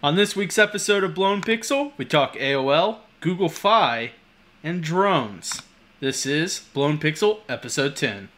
On 0.00 0.14
this 0.14 0.36
week's 0.36 0.58
episode 0.58 1.02
of 1.02 1.12
Blown 1.12 1.42
Pixel, 1.42 1.90
we 1.96 2.04
talk 2.04 2.34
AOL, 2.36 2.98
Google 3.20 3.48
Fi, 3.48 4.12
and 4.62 4.80
drones. 4.80 5.62
This 5.98 6.24
is 6.24 6.60
Blown 6.72 6.98
Pixel, 6.98 7.40
episode 7.48 7.96
10. 7.96 8.28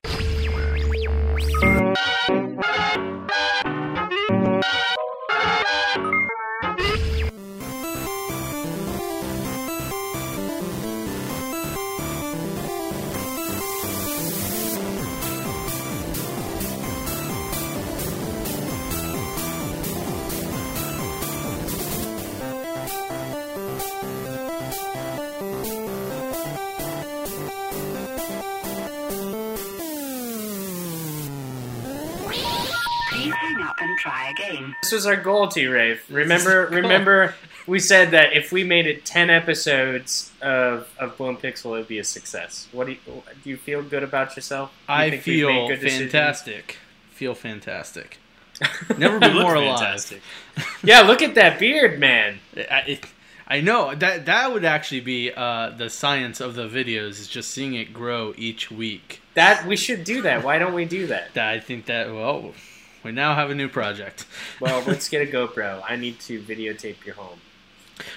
This 34.90 35.04
was 35.04 35.06
our 35.06 35.14
goal, 35.14 35.46
T. 35.46 35.66
Rave. 35.66 36.02
Remember, 36.10 36.66
remember, 36.66 37.36
we 37.64 37.78
said 37.78 38.10
that 38.10 38.32
if 38.32 38.50
we 38.50 38.64
made 38.64 38.88
it 38.88 39.04
ten 39.04 39.30
episodes 39.30 40.32
of 40.42 40.92
of 40.98 41.16
Blown 41.16 41.36
Pixel, 41.36 41.66
it 41.66 41.78
would 41.78 41.86
be 41.86 42.00
a 42.00 42.04
success. 42.04 42.66
What 42.72 42.88
do 42.88 42.94
you 42.94 42.98
do? 43.06 43.22
You 43.44 43.56
feel 43.56 43.84
good 43.84 44.02
about 44.02 44.34
yourself? 44.34 44.72
You 44.88 44.94
I 44.96 45.10
think 45.10 45.24
we've 45.26 45.46
made 45.46 45.52
feel 45.52 45.68
good 45.68 45.80
decisions? 45.80 46.10
fantastic. 46.10 46.76
Feel 47.12 47.36
fantastic. 47.36 48.18
Never 48.98 49.20
been 49.20 49.30
You 49.30 49.36
look 49.36 49.42
more 49.44 49.54
alive. 49.54 49.78
fantastic. 49.78 50.22
Yeah, 50.82 51.02
look 51.02 51.22
at 51.22 51.36
that 51.36 51.60
beard, 51.60 52.00
man. 52.00 52.40
I, 52.56 52.80
it, 52.88 53.06
I 53.46 53.60
know 53.60 53.94
that 53.94 54.26
that 54.26 54.52
would 54.52 54.64
actually 54.64 55.02
be 55.02 55.30
uh, 55.30 55.70
the 55.70 55.88
science 55.88 56.40
of 56.40 56.56
the 56.56 56.66
videos 56.66 57.20
is 57.20 57.28
just 57.28 57.52
seeing 57.52 57.74
it 57.74 57.92
grow 57.92 58.34
each 58.36 58.72
week. 58.72 59.22
That 59.34 59.64
we 59.66 59.76
should 59.76 60.02
do 60.02 60.22
that. 60.22 60.42
Why 60.42 60.58
don't 60.58 60.74
we 60.74 60.84
do 60.84 61.06
that? 61.06 61.32
That 61.34 61.48
I 61.48 61.60
think 61.60 61.86
that 61.86 62.12
well, 62.12 62.54
we 63.02 63.12
now 63.12 63.34
have 63.34 63.50
a 63.50 63.54
new 63.54 63.68
project. 63.68 64.26
Well, 64.60 64.82
let's 64.86 65.08
get 65.08 65.26
a 65.26 65.30
GoPro. 65.30 65.82
I 65.88 65.96
need 65.96 66.20
to 66.20 66.40
videotape 66.40 67.04
your 67.06 67.14
home. 67.14 67.40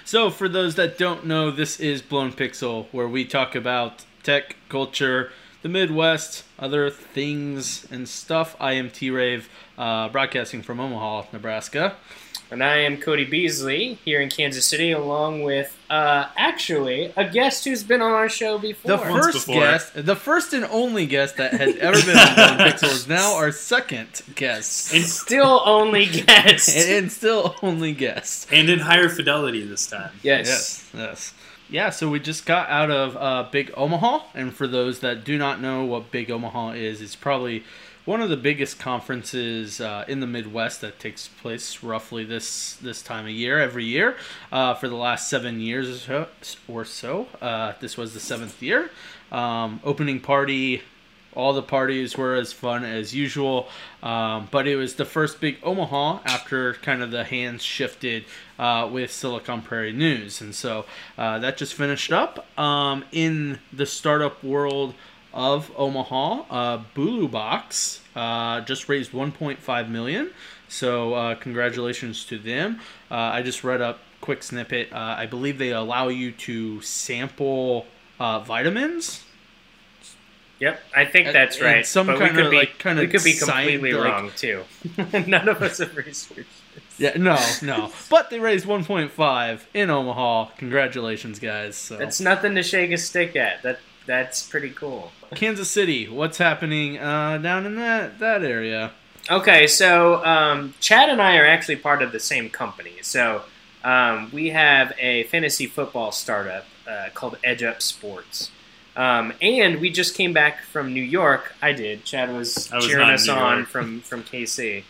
So, 0.03 0.29
for 0.29 0.49
those 0.49 0.75
that 0.75 0.97
don't 0.97 1.25
know, 1.25 1.51
this 1.51 1.79
is 1.79 2.01
Blown 2.01 2.33
Pixel, 2.33 2.87
where 2.91 3.07
we 3.07 3.23
talk 3.23 3.55
about 3.55 4.03
tech, 4.23 4.57
culture, 4.67 5.31
the 5.61 5.69
Midwest, 5.69 6.43
other 6.59 6.89
things 6.89 7.87
and 7.89 8.07
stuff. 8.09 8.57
I 8.59 8.73
am 8.73 8.89
T 8.89 9.09
Rave, 9.09 9.49
uh, 9.77 10.09
broadcasting 10.09 10.61
from 10.61 10.79
Omaha, 10.79 11.27
Nebraska. 11.31 11.95
And 12.53 12.63
I 12.63 12.77
am 12.81 12.97
Cody 12.97 13.25
Beasley 13.25 13.95
here 14.05 14.21
in 14.21 14.29
Kansas 14.29 14.63
City, 14.67 14.91
along 14.91 15.41
with 15.41 15.75
uh, 15.89 16.27
actually 16.37 17.11
a 17.17 17.27
guest 17.27 17.65
who's 17.65 17.81
been 17.83 17.99
on 17.99 18.11
our 18.11 18.29
show 18.29 18.59
before. 18.59 18.95
The 18.95 18.97
Once 19.09 19.25
first 19.25 19.47
before. 19.47 19.61
guest, 19.61 19.91
the 20.05 20.15
first 20.15 20.53
and 20.53 20.63
only 20.65 21.07
guest 21.07 21.37
that 21.37 21.53
has 21.53 21.75
ever 21.77 21.99
been 21.99 22.15
on 22.15 22.59
Pixel 22.59 22.91
is 22.91 23.07
now 23.07 23.35
our 23.37 23.51
second 23.51 24.21
guest, 24.35 24.93
And, 24.93 25.03
Still 25.03 25.63
only 25.65 26.05
guest. 26.27 26.69
and, 26.77 26.91
and 27.05 27.11
still 27.11 27.55
only 27.63 27.91
guest. 27.91 28.47
and 28.51 28.69
in 28.69 28.77
higher 28.79 29.09
fidelity 29.09 29.65
this 29.65 29.87
time. 29.87 30.11
yes. 30.21 30.47
Yes, 30.47 30.89
yes. 30.93 31.33
Yeah, 31.73 31.89
so 31.89 32.07
we 32.07 32.19
just 32.19 32.45
got 32.45 32.69
out 32.69 32.91
of 32.91 33.17
uh, 33.17 33.49
Big 33.49 33.71
Omaha, 33.75 34.25
and 34.35 34.53
for 34.53 34.67
those 34.67 34.99
that 34.99 35.23
do 35.23 35.39
not 35.39 35.59
know 35.59 35.83
what 35.83 36.11
Big 36.11 36.29
Omaha 36.29 36.73
is, 36.73 37.01
it's 37.01 37.15
probably 37.15 37.63
one 38.05 38.21
of 38.21 38.29
the 38.29 38.37
biggest 38.37 38.77
conferences 38.77 39.81
uh, 39.81 40.05
in 40.07 40.19
the 40.19 40.27
Midwest 40.27 40.81
that 40.81 40.99
takes 40.99 41.27
place 41.27 41.81
roughly 41.81 42.25
this 42.25 42.75
this 42.75 43.01
time 43.01 43.25
of 43.25 43.31
year 43.31 43.59
every 43.59 43.85
year 43.85 44.17
uh, 44.51 44.75
for 44.75 44.87
the 44.87 44.95
last 44.95 45.27
seven 45.27 45.59
years 45.59 46.07
or 46.67 46.85
so. 46.85 47.27
Uh, 47.41 47.73
this 47.79 47.97
was 47.97 48.13
the 48.13 48.19
seventh 48.19 48.61
year. 48.61 48.91
Um, 49.31 49.79
opening 49.83 50.19
party 50.19 50.83
all 51.35 51.53
the 51.53 51.63
parties 51.63 52.17
were 52.17 52.35
as 52.35 52.53
fun 52.53 52.83
as 52.83 53.13
usual, 53.13 53.67
um, 54.01 54.47
but 54.51 54.67
it 54.67 54.75
was 54.75 54.95
the 54.95 55.05
first 55.05 55.41
big 55.41 55.57
Omaha 55.63 56.19
after 56.25 56.73
kind 56.75 57.01
of 57.01 57.11
the 57.11 57.23
hands 57.23 57.63
shifted 57.63 58.25
uh, 58.59 58.87
with 58.91 59.11
Silicon 59.11 59.61
Prairie 59.61 59.93
News, 59.93 60.41
and 60.41 60.53
so 60.53 60.85
uh, 61.17 61.39
that 61.39 61.57
just 61.57 61.73
finished 61.73 62.11
up 62.11 62.45
um, 62.59 63.03
in 63.11 63.59
the 63.71 63.85
startup 63.85 64.43
world 64.43 64.93
of 65.33 65.71
Omaha. 65.75 66.43
Uh, 66.49 66.83
Bulu 66.95 67.29
Box 67.29 68.01
uh, 68.15 68.61
just 68.61 68.87
raised 68.87 69.11
1.5 69.11 69.89
million, 69.89 70.31
so 70.69 71.13
uh, 71.13 71.35
congratulations 71.35 72.25
to 72.25 72.37
them. 72.37 72.79
Uh, 73.09 73.15
I 73.15 73.41
just 73.41 73.63
read 73.63 73.81
a 73.81 73.97
quick 74.21 74.43
snippet. 74.43 74.93
I 74.93 75.25
believe 75.25 75.57
they 75.57 75.71
allow 75.71 76.07
you 76.07 76.31
to 76.31 76.81
sample 76.81 77.87
vitamins. 78.19 79.23
Yep, 80.59 80.81
I 80.95 81.05
think 81.05 81.33
that's 81.33 81.59
right. 81.59 81.85
some 81.85 82.07
but 82.07 82.19
we 82.19 82.25
kinda, 82.25 82.41
could 82.43 82.49
be, 82.51 82.55
like, 82.57 82.77
kinda 82.77 83.01
we 83.01 83.07
could 83.07 83.23
be 83.23 83.33
completely 83.33 83.93
wrong 83.93 84.31
too. 84.35 84.63
None 85.27 85.49
of 85.49 85.61
us 85.61 85.79
have 85.79 85.95
researched. 85.97 86.35
this. 86.37 86.99
Yeah, 86.99 87.17
no, 87.17 87.37
no. 87.61 87.91
But 88.09 88.29
they 88.29 88.39
raised 88.39 88.65
1.5 88.65 89.61
in 89.73 89.89
Omaha. 89.89 90.51
Congratulations, 90.57 91.39
guys. 91.39 91.75
So 91.75 91.97
That's 91.97 92.21
nothing 92.21 92.55
to 92.55 92.63
shake 92.63 92.91
a 92.91 92.97
stick 92.97 93.35
at. 93.35 93.63
That 93.63 93.79
that's 94.05 94.43
pretty 94.43 94.69
cool. 94.69 95.11
Kansas 95.35 95.69
City, 95.69 96.07
what's 96.07 96.37
happening 96.37 96.97
uh, 96.97 97.37
down 97.39 97.65
in 97.65 97.75
that 97.75 98.19
that 98.19 98.43
area? 98.43 98.91
Okay, 99.31 99.67
so 99.67 100.23
um, 100.25 100.73
Chad 100.79 101.09
and 101.09 101.21
I 101.21 101.37
are 101.37 101.45
actually 101.45 101.77
part 101.77 102.01
of 102.01 102.11
the 102.11 102.19
same 102.19 102.49
company. 102.49 102.95
So 103.01 103.43
um, 103.83 104.29
we 104.33 104.49
have 104.49 104.93
a 104.99 105.23
fantasy 105.23 105.65
football 105.65 106.11
startup 106.11 106.65
uh, 106.87 107.07
called 107.13 107.37
Edge 107.43 107.63
Up 107.63 107.81
Sports. 107.81 108.51
Um, 108.95 109.33
and 109.41 109.81
we 109.81 109.89
just 109.89 110.15
came 110.15 110.33
back 110.33 110.61
from 110.63 110.93
New 110.93 111.03
York. 111.03 111.53
I 111.61 111.73
did. 111.73 112.03
Chad 112.05 112.31
was, 112.31 112.69
was 112.71 112.85
cheering 112.85 113.09
us 113.09 113.27
on 113.27 113.65
from, 113.65 114.01
from 114.01 114.23
KC. 114.23 114.83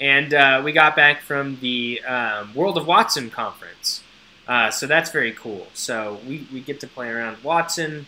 And 0.00 0.32
uh, 0.32 0.62
we 0.64 0.72
got 0.72 0.96
back 0.96 1.20
from 1.20 1.58
the 1.60 2.00
um, 2.02 2.54
World 2.54 2.78
of 2.78 2.86
Watson 2.86 3.28
conference. 3.28 4.02
Uh, 4.48 4.70
so 4.70 4.86
that's 4.86 5.10
very 5.10 5.32
cool. 5.32 5.66
So 5.74 6.18
we, 6.26 6.46
we 6.52 6.60
get 6.60 6.80
to 6.80 6.86
play 6.86 7.08
around 7.08 7.44
Watson, 7.44 8.06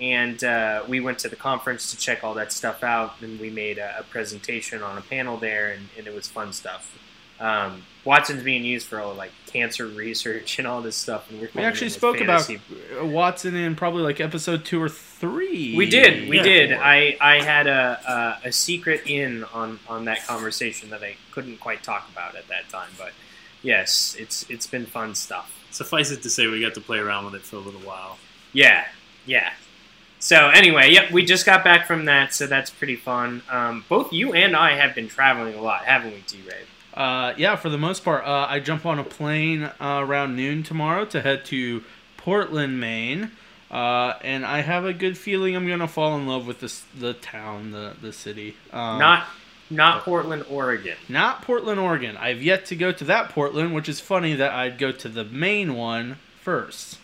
and 0.00 0.42
uh, 0.42 0.84
we 0.88 1.00
went 1.00 1.18
to 1.20 1.28
the 1.28 1.36
conference 1.36 1.90
to 1.90 1.98
check 1.98 2.24
all 2.24 2.34
that 2.34 2.50
stuff 2.50 2.82
out. 2.82 3.16
And 3.20 3.38
we 3.38 3.50
made 3.50 3.78
a, 3.78 3.98
a 4.00 4.02
presentation 4.04 4.82
on 4.82 4.96
a 4.96 5.02
panel 5.02 5.36
there, 5.36 5.70
and, 5.70 5.88
and 5.98 6.06
it 6.06 6.14
was 6.14 6.26
fun 6.26 6.52
stuff. 6.54 6.98
Um, 7.38 7.82
Watson's 8.04 8.42
being 8.42 8.64
used 8.64 8.86
for 8.86 9.00
all 9.00 9.14
like 9.14 9.32
cancer 9.54 9.86
research 9.86 10.58
and 10.58 10.66
all 10.68 10.82
this 10.82 10.96
stuff. 10.96 11.30
And 11.30 11.40
we're 11.40 11.48
We 11.54 11.62
actually 11.62 11.88
spoke 11.90 12.20
about 12.20 12.42
fantasy. 12.42 12.60
uh, 13.00 13.06
Watson 13.06 13.54
in 13.54 13.76
probably 13.76 14.02
like 14.02 14.20
episode 14.20 14.64
two 14.64 14.82
or 14.82 14.88
three. 14.90 15.74
We 15.76 15.88
did, 15.88 16.28
we 16.28 16.36
Yeah. 16.38 16.42
did. 16.42 16.72
I, 16.72 17.16
I 17.20 17.40
had 17.42 17.66
a, 17.66 18.38
a 18.44 18.48
a 18.48 18.52
secret 18.52 19.02
in 19.06 19.44
on, 19.54 19.78
on 19.88 20.04
that 20.06 20.26
conversation 20.26 20.90
that 20.90 21.02
I 21.02 21.16
couldn't 21.30 21.60
quite 21.60 21.82
talk 21.82 22.08
about 22.12 22.34
at 22.36 22.48
that 22.48 22.68
time, 22.68 22.90
but 22.98 23.12
yes, 23.62 24.16
it's 24.18 24.44
it's 24.50 24.66
been 24.66 24.84
fun 24.86 25.14
stuff. 25.14 25.48
Suffice 25.70 26.10
it 26.10 26.22
to 26.22 26.30
say, 26.30 26.46
we 26.48 26.60
got 26.60 26.74
to 26.74 26.80
play 26.80 26.98
around 26.98 27.24
with 27.24 27.34
it 27.36 27.42
for 27.42 27.56
a 27.56 27.60
little 27.60 27.80
while. 27.80 28.18
Yeah, 28.52 28.84
yeah. 29.26 29.52
So 30.20 30.48
anyway, 30.48 30.90
yep, 30.90 31.10
we 31.10 31.24
just 31.24 31.44
got 31.46 31.62
back 31.64 31.86
from 31.86 32.06
that, 32.06 32.32
so 32.34 32.46
that's 32.46 32.70
pretty 32.70 32.96
fun. 32.96 33.42
Um, 33.50 33.84
both 33.88 34.12
you 34.12 34.32
and 34.32 34.56
I 34.56 34.76
have 34.76 34.94
been 34.94 35.08
traveling 35.08 35.54
a 35.54 35.60
lot, 35.62 35.84
haven't 35.84 36.12
we, 36.12 36.20
T. 36.22 36.38
Ray? 36.48 36.62
Uh, 36.94 37.34
yeah, 37.36 37.56
for 37.56 37.68
the 37.68 37.78
most 37.78 38.04
part, 38.04 38.24
uh, 38.24 38.46
I 38.48 38.60
jump 38.60 38.86
on 38.86 38.98
a 39.00 39.04
plane 39.04 39.64
uh, 39.64 40.00
around 40.00 40.36
noon 40.36 40.62
tomorrow 40.62 41.04
to 41.06 41.20
head 41.22 41.44
to 41.46 41.82
Portland, 42.16 42.78
Maine. 42.80 43.32
Uh, 43.70 44.14
and 44.22 44.46
I 44.46 44.60
have 44.60 44.84
a 44.84 44.92
good 44.92 45.18
feeling 45.18 45.56
I'm 45.56 45.66
gonna 45.66 45.88
fall 45.88 46.16
in 46.16 46.28
love 46.28 46.46
with 46.46 46.60
this 46.60 46.84
the 46.96 47.12
town, 47.14 47.72
the 47.72 47.94
the 48.00 48.12
city. 48.12 48.56
Um, 48.72 49.00
Not 49.00 49.26
not 49.70 50.02
Portland, 50.04 50.44
Oregon. 50.48 50.96
Not 51.08 51.42
Portland, 51.42 51.80
Oregon. 51.80 52.16
I've 52.16 52.40
yet 52.42 52.66
to 52.66 52.76
go 52.76 52.92
to 52.92 53.04
that 53.04 53.30
Portland, 53.30 53.74
which 53.74 53.88
is 53.88 53.98
funny 53.98 54.34
that 54.34 54.52
I'd 54.52 54.78
go 54.78 54.92
to 54.92 55.08
the 55.08 55.24
main 55.24 55.74
one 55.74 56.18
first. 56.40 56.98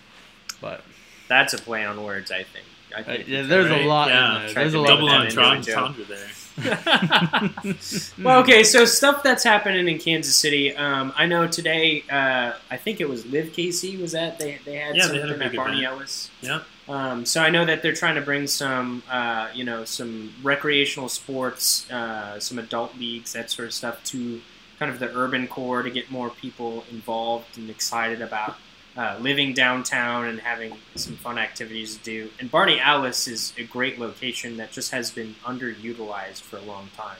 But 0.60 0.82
That's 1.26 1.54
a 1.54 1.58
play 1.58 1.84
on 1.84 2.04
words, 2.04 2.30
I 2.30 2.44
think. 2.44 2.66
I 2.96 3.00
uh, 3.00 3.04
think 3.04 3.26
yeah, 3.28 3.42
there's 3.42 3.68
can- 3.68 3.80
a 3.80 3.86
lot 3.88 4.08
Yeah, 4.10 4.36
in 4.40 4.46
there. 4.46 4.54
There's 4.54 4.74
a 4.74 4.78
lot. 4.78 4.86
Double 4.88 5.06
that 5.08 5.14
of 5.14 5.20
on 5.22 5.26
into 5.26 5.40
a 5.40 5.42
Tron- 5.42 5.62
joke. 5.62 5.74
Tundra 5.74 6.04
there. 6.04 6.28
Well, 8.22 8.40
okay, 8.40 8.64
so 8.64 8.84
stuff 8.84 9.22
that's 9.22 9.44
happening 9.44 9.88
in 9.88 9.98
Kansas 9.98 10.34
City. 10.34 10.74
Um, 10.74 11.12
I 11.16 11.26
know 11.26 11.46
today. 11.46 12.04
Uh, 12.10 12.52
I 12.70 12.76
think 12.76 13.00
it 13.00 13.08
was 13.08 13.26
Live 13.26 13.46
KC. 13.52 14.00
Was 14.00 14.12
that 14.12 14.38
they? 14.38 14.58
They 14.64 14.76
had 14.76 14.96
Yeah, 14.96 15.08
they 15.08 15.20
had 15.20 15.30
at 15.30 15.54
Barney 15.54 15.78
event. 15.78 15.94
Ellis. 15.94 16.30
Yeah. 16.42 16.62
Um, 16.88 17.24
so 17.24 17.40
I 17.40 17.50
know 17.50 17.64
that 17.64 17.82
they're 17.82 17.94
trying 17.94 18.16
to 18.16 18.20
bring 18.20 18.46
some, 18.46 19.02
uh, 19.08 19.48
you 19.54 19.64
know, 19.64 19.84
some 19.84 20.34
recreational 20.42 21.08
sports, 21.08 21.88
uh, 21.90 22.40
some 22.40 22.58
adult 22.58 22.96
leagues, 22.98 23.32
that 23.32 23.50
sort 23.50 23.68
of 23.68 23.74
stuff 23.74 24.02
to 24.04 24.40
kind 24.78 24.90
of 24.90 24.98
the 24.98 25.14
urban 25.14 25.46
core 25.46 25.82
to 25.82 25.90
get 25.90 26.10
more 26.10 26.30
people 26.30 26.84
involved 26.90 27.58
and 27.58 27.70
excited 27.70 28.20
about 28.22 28.56
uh, 28.96 29.16
living 29.20 29.54
downtown 29.54 30.26
and 30.26 30.40
having 30.40 30.76
some 30.96 31.16
fun 31.16 31.38
activities 31.38 31.96
to 31.96 32.02
do. 32.02 32.30
And 32.40 32.50
Barney 32.50 32.80
Allis 32.80 33.28
is 33.28 33.52
a 33.56 33.64
great 33.64 33.98
location 33.98 34.56
that 34.56 34.72
just 34.72 34.90
has 34.90 35.10
been 35.10 35.34
underutilized 35.44 36.40
for 36.42 36.56
a 36.56 36.62
long 36.62 36.88
time. 36.96 37.18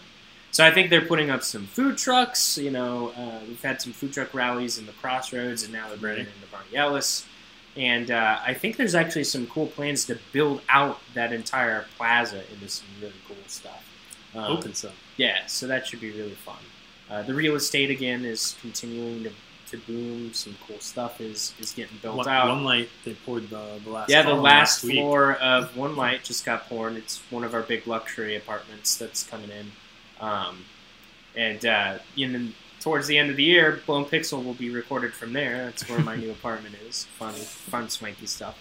So 0.52 0.66
I 0.66 0.72
think 0.72 0.90
they're 0.90 1.06
putting 1.06 1.30
up 1.30 1.44
some 1.44 1.66
food 1.66 1.96
trucks. 1.96 2.58
You 2.58 2.72
know, 2.72 3.10
uh, 3.16 3.38
we've 3.46 3.62
had 3.62 3.80
some 3.80 3.92
food 3.92 4.12
truck 4.12 4.34
rallies 4.34 4.78
in 4.78 4.86
the 4.86 4.92
Crossroads, 4.92 5.62
and 5.62 5.72
now 5.72 5.88
they're 5.88 5.96
bringing 5.96 6.26
in 6.26 6.40
the 6.40 6.46
Barney 6.50 6.76
Allis. 6.76 7.24
And 7.76 8.10
uh, 8.10 8.40
I 8.44 8.52
think 8.54 8.76
there's 8.76 8.96
actually 8.96 9.24
some 9.24 9.46
cool 9.46 9.68
plans 9.68 10.04
to 10.06 10.18
build 10.32 10.60
out 10.68 10.98
that 11.14 11.32
entire 11.32 11.86
plaza 11.96 12.42
into 12.52 12.68
some 12.68 12.88
really 13.00 13.14
cool 13.28 13.36
stuff. 13.46 13.86
Um, 14.34 14.44
Open 14.44 14.74
some. 14.74 14.90
yeah, 15.16 15.46
so 15.46 15.66
that 15.68 15.86
should 15.86 16.00
be 16.00 16.10
really 16.10 16.34
fun. 16.34 16.56
Uh, 17.08 17.22
the 17.22 17.34
real 17.34 17.54
estate 17.54 17.90
again 17.90 18.24
is 18.24 18.56
continuing 18.60 19.24
to, 19.24 19.30
to 19.70 19.78
boom. 19.78 20.32
Some 20.32 20.56
cool 20.66 20.78
stuff 20.80 21.20
is, 21.20 21.54
is 21.58 21.72
getting 21.72 21.96
built 22.02 22.16
One, 22.16 22.28
out. 22.28 22.48
one 22.48 22.64
light 22.64 22.88
they 23.04 23.14
poured 23.14 23.50
the, 23.50 23.80
the 23.84 23.90
last. 23.90 24.10
yeah, 24.10 24.22
the 24.22 24.34
last 24.34 24.84
week. 24.84 24.94
floor 24.94 25.34
of 25.34 25.76
One 25.76 25.96
Light 25.96 26.24
just 26.24 26.44
got 26.44 26.68
poured. 26.68 26.96
It's 26.96 27.20
one 27.30 27.44
of 27.44 27.54
our 27.54 27.62
big 27.62 27.86
luxury 27.86 28.36
apartments 28.36 28.96
that's 28.96 29.22
coming 29.22 29.50
in. 29.50 29.72
Um, 30.20 30.64
and 31.36 31.64
uh, 31.64 31.98
in, 32.16 32.54
towards 32.80 33.06
the 33.06 33.16
end 33.18 33.30
of 33.30 33.36
the 33.36 33.44
year, 33.44 33.80
Blown 33.86 34.04
Pixel 34.04 34.44
will 34.44 34.54
be 34.54 34.70
recorded 34.70 35.14
from 35.14 35.32
there. 35.32 35.64
That's 35.64 35.88
where 35.88 36.00
my 36.00 36.16
new 36.22 36.30
apartment 36.30 36.74
is. 36.86 37.04
Fun, 37.04 37.32
fun, 37.32 37.88
swanky 37.88 38.26
stuff. 38.26 38.58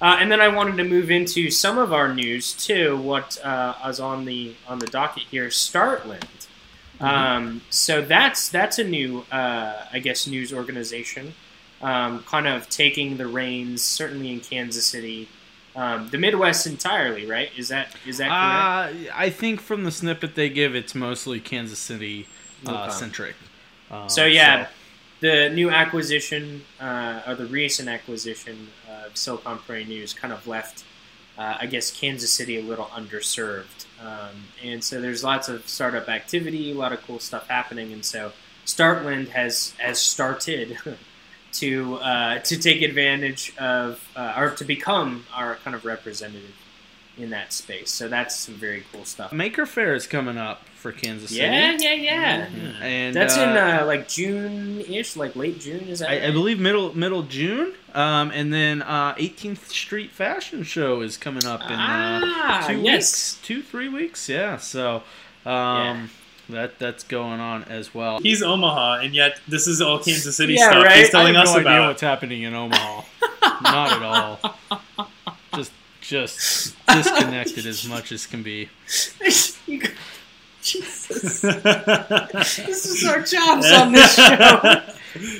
Uh, 0.00 0.16
and 0.18 0.32
then 0.32 0.40
I 0.40 0.48
wanted 0.48 0.76
to 0.78 0.84
move 0.84 1.12
into 1.12 1.48
some 1.50 1.78
of 1.78 1.92
our 1.92 2.12
news 2.12 2.54
too. 2.54 2.96
What 2.96 3.42
uh, 3.44 3.74
is 3.88 4.00
on 4.00 4.24
the 4.24 4.54
on 4.66 4.80
the 4.80 4.86
docket 4.88 5.22
here? 5.30 5.48
Startland. 5.48 6.48
Um, 7.02 7.62
so 7.70 8.00
that's 8.02 8.48
that's 8.48 8.78
a 8.78 8.84
new, 8.84 9.24
uh, 9.32 9.86
I 9.92 9.98
guess, 9.98 10.26
news 10.26 10.52
organization, 10.52 11.34
um, 11.82 12.22
kind 12.24 12.46
of 12.46 12.68
taking 12.68 13.16
the 13.16 13.26
reins, 13.26 13.82
certainly 13.82 14.30
in 14.30 14.40
Kansas 14.40 14.86
City, 14.86 15.28
um, 15.74 16.08
the 16.10 16.18
Midwest 16.18 16.66
entirely. 16.66 17.26
Right? 17.26 17.50
Is 17.56 17.68
that 17.68 17.94
is 18.06 18.18
that 18.18 18.28
correct? 18.28 19.10
Uh, 19.10 19.12
I 19.14 19.30
think 19.30 19.60
from 19.60 19.84
the 19.84 19.90
snippet 19.90 20.34
they 20.36 20.48
give, 20.48 20.74
it's 20.74 20.94
mostly 20.94 21.40
Kansas 21.40 21.78
City 21.78 22.28
uh, 22.66 22.88
centric. 22.88 23.34
Um, 23.90 24.08
So 24.08 24.24
yeah, 24.24 24.68
the 25.20 25.50
new 25.50 25.70
acquisition 25.70 26.62
uh, 26.80 27.22
or 27.26 27.34
the 27.34 27.46
recent 27.46 27.88
acquisition 27.88 28.68
of 28.88 29.16
Silicon 29.16 29.58
Prairie 29.58 29.84
News 29.84 30.12
kind 30.12 30.32
of 30.32 30.46
left, 30.46 30.84
uh, 31.38 31.58
I 31.60 31.66
guess, 31.66 31.90
Kansas 31.90 32.32
City 32.32 32.58
a 32.58 32.62
little 32.62 32.86
underserved, 32.86 33.86
um, 34.02 34.44
and 34.62 34.82
so 34.82 35.00
there's 35.00 35.22
lots 35.22 35.48
of 35.48 35.68
startup 35.68 36.08
activity, 36.08 36.72
a 36.72 36.74
lot 36.74 36.92
of 36.92 37.02
cool 37.06 37.18
stuff 37.18 37.48
happening, 37.48 37.92
and 37.92 38.04
so 38.04 38.32
Startland 38.64 39.28
has 39.28 39.74
has 39.78 40.00
started. 40.00 40.78
To 41.56 41.96
uh, 41.96 42.38
to 42.38 42.58
take 42.58 42.80
advantage 42.80 43.54
of 43.58 44.02
uh, 44.16 44.32
or 44.38 44.52
to 44.52 44.64
become 44.64 45.26
our 45.34 45.56
kind 45.56 45.76
of 45.76 45.84
representative 45.84 46.54
in 47.18 47.28
that 47.28 47.52
space, 47.52 47.90
so 47.90 48.08
that's 48.08 48.34
some 48.34 48.54
very 48.54 48.84
cool 48.90 49.04
stuff. 49.04 49.34
Maker 49.34 49.66
Faire 49.66 49.92
is 49.92 50.06
coming 50.06 50.38
up 50.38 50.62
for 50.82 50.92
Kansas 50.92 51.30
City. 51.30 51.40
Yeah, 51.40 51.76
yeah, 51.78 51.92
yeah. 51.94 52.46
and 52.82 53.14
That's 53.14 53.38
uh, 53.38 53.42
in 53.42 53.48
uh, 53.56 53.84
like 53.86 54.08
June-ish, 54.08 55.16
like 55.16 55.36
late 55.36 55.60
June. 55.60 55.80
Is 55.88 56.00
that? 56.00 56.10
I, 56.10 56.26
I 56.26 56.30
believe 56.32 56.58
middle 56.60 56.94
middle 56.96 57.22
June. 57.22 57.74
Um, 57.94 58.30
and 58.32 58.52
then 58.52 58.82
uh, 58.82 59.14
18th 59.14 59.68
Street 59.68 60.10
Fashion 60.10 60.62
Show 60.62 61.02
is 61.02 61.16
coming 61.16 61.44
up 61.44 61.60
in 61.66 61.72
uh, 61.72 62.20
Ah, 62.24 62.64
two 62.66 62.80
yes. 62.80 62.94
weeks, 62.94 63.38
two 63.46 63.62
three 63.62 63.88
weeks. 63.88 64.28
Yeah, 64.28 64.56
so 64.56 65.02
um, 65.46 66.10
that 66.48 66.78
that's 66.78 67.04
going 67.04 67.38
on 67.40 67.62
as 67.64 67.94
well. 67.94 68.18
He's 68.20 68.42
Omaha, 68.42 69.00
and 69.02 69.14
yet 69.14 69.40
this 69.46 69.66
is 69.68 69.80
all 69.80 69.98
Kansas 69.98 70.36
City 70.36 70.54
Yeah, 70.54 70.70
stuff 70.70 70.84
right? 70.84 70.96
he's 70.98 71.10
telling 71.10 71.36
I 71.36 71.40
have 71.40 71.48
us 71.48 71.54
no 71.54 71.60
idea 71.60 71.72
about. 71.72 71.88
what's 71.88 72.00
happening 72.00 72.42
in 72.42 72.54
Omaha. 72.54 73.02
Not 73.62 73.92
at 73.92 74.02
all. 74.02 75.08
Just 75.54 75.72
just 76.00 76.74
disconnected 76.88 77.66
as 77.66 77.86
much 77.86 78.10
as 78.10 78.26
can 78.26 78.42
be. 78.42 78.68
You- 79.66 79.80
Jesus, 80.72 81.40
this 81.40 82.86
is 82.86 83.04
our 83.04 83.20
jobs 83.22 83.70
on 83.70 83.92
this 83.92 84.14
show. 84.14 84.82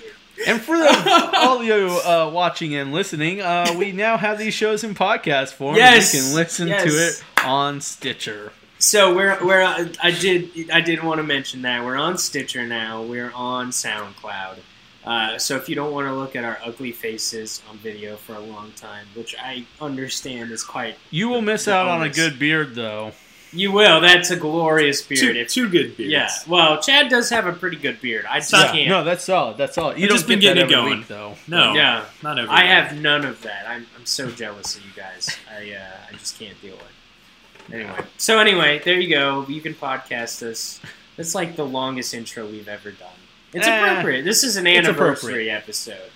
And 0.45 0.61
for 0.61 0.77
the, 0.77 1.31
all 1.37 1.63
you 1.63 2.01
uh, 2.05 2.29
watching 2.33 2.75
and 2.75 2.93
listening, 2.93 3.41
uh, 3.41 3.75
we 3.79 3.93
now 3.93 4.17
have 4.17 4.39
these 4.39 4.55
shows 4.55 4.83
in 4.83 4.93
podcast 4.93 5.53
form. 5.53 5.77
Yes, 5.77 6.13
you 6.13 6.21
can 6.21 6.35
listen 6.35 6.67
to 6.67 6.75
it 6.75 7.23
on 7.45 7.81
Stitcher. 7.81 8.53
So 8.79 9.15
we're 9.15 9.39
we're 9.45 9.63
I 10.03 10.11
did 10.11 10.69
I 10.73 10.81
did 10.81 11.05
want 11.05 11.19
to 11.19 11.23
mention 11.23 11.63
that 11.63 11.85
we're 11.85 11.97
on 11.97 12.19
Stitcher 12.19 12.67
now. 12.67 13.03
We're 13.03 13.31
on 13.33 13.71
SoundCloud. 13.71 14.59
Uh, 15.05 15.39
so 15.39 15.57
if 15.57 15.69
you 15.69 15.75
don't 15.75 15.93
want 15.93 16.07
to 16.07 16.15
look 16.15 16.37
at 16.37 16.45
our 16.45 16.59
ugly 16.65 16.93
faces 16.93 17.63
on 17.69 17.77
video 17.79 18.17
for 18.17 18.35
a 18.35 18.41
long 18.41 18.73
time, 18.73 19.07
which 19.15 19.35
I 19.41 19.67
understand 19.81 20.53
is 20.53 20.63
quite, 20.63 20.97
You 21.11 21.29
will 21.29 21.43
miss 21.43 21.67
out 21.67 21.89
on 21.89 22.03
a 22.03 22.09
good 22.09 22.39
beard, 22.39 22.75
though. 22.75 23.13
You 23.53 23.71
will. 23.73 24.01
That's 24.01 24.31
a 24.31 24.37
glorious 24.37 25.03
beard. 25.03 25.21
two, 25.21 25.41
If- 25.41 25.49
two 25.49 25.69
good 25.69 25.97
beards. 25.97 26.11
yeah. 26.13 26.29
Well, 26.47 26.81
Chad 26.81 27.09
does 27.11 27.31
have 27.31 27.47
a 27.47 27.53
pretty 27.53 27.77
good 27.77 28.01
beard. 28.01 28.25
I 28.29 28.39
just 28.41 28.53
Yeah, 28.53 28.73
can't. 28.73 28.89
No, 28.89 29.05
that's 29.05 29.25
solid. 29.25 29.57
That's 29.59 29.75
solid. 29.75 29.99
You 29.99 30.05
I've 30.05 30.09
don't 30.11 30.19
just 30.19 30.29
been 30.29 30.39
get 30.41 30.55
that 30.55 30.69
getting 30.69 30.71
it 30.71 30.79
every 30.79 30.89
going. 30.91 30.99
week, 31.01 31.09
though. 31.09 31.35
No, 31.49 31.75
Yeah. 31.75 32.05
not 32.23 32.39
every. 32.39 32.51
I 32.51 32.65
have 32.65 33.01
none 33.01 33.25
of 33.25 33.43
that. 33.43 33.67
I'm, 33.69 33.87
I'm 33.99 34.07
so 34.07 34.31
jealous 34.31 34.77
of 34.77 34.85
you 34.85 34.93
guys. 34.97 35.29
I 35.51 35.73
uh, 35.75 35.81
I 36.11 36.13
just 36.17 36.39
can't 36.39 36.61
deal 36.63 36.73
with 36.77 36.83
it. 36.83 37.75
Anyway, 37.75 38.01
so 38.17 38.39
anyway, 38.41 38.81
there 38.85 38.99
you 39.01 39.09
go. 39.09 39.47
You 39.49 39.61
can 39.61 39.75
podcast 39.75 40.43
us. 40.43 40.81
That's 41.17 41.35
like 41.35 41.55
the 41.57 41.65
longest 41.65 42.13
intro 42.15 42.47
we've 42.47 42.69
ever 42.69 42.91
done. 42.91 43.09
It's 43.55 43.67
Eh, 43.67 43.91
appropriate. 43.91 44.25
This 44.25 44.43
is 44.45 44.57
an 44.57 44.67
it's 44.67 44.87
anniversary 44.89 45.49
episode. 45.51 46.11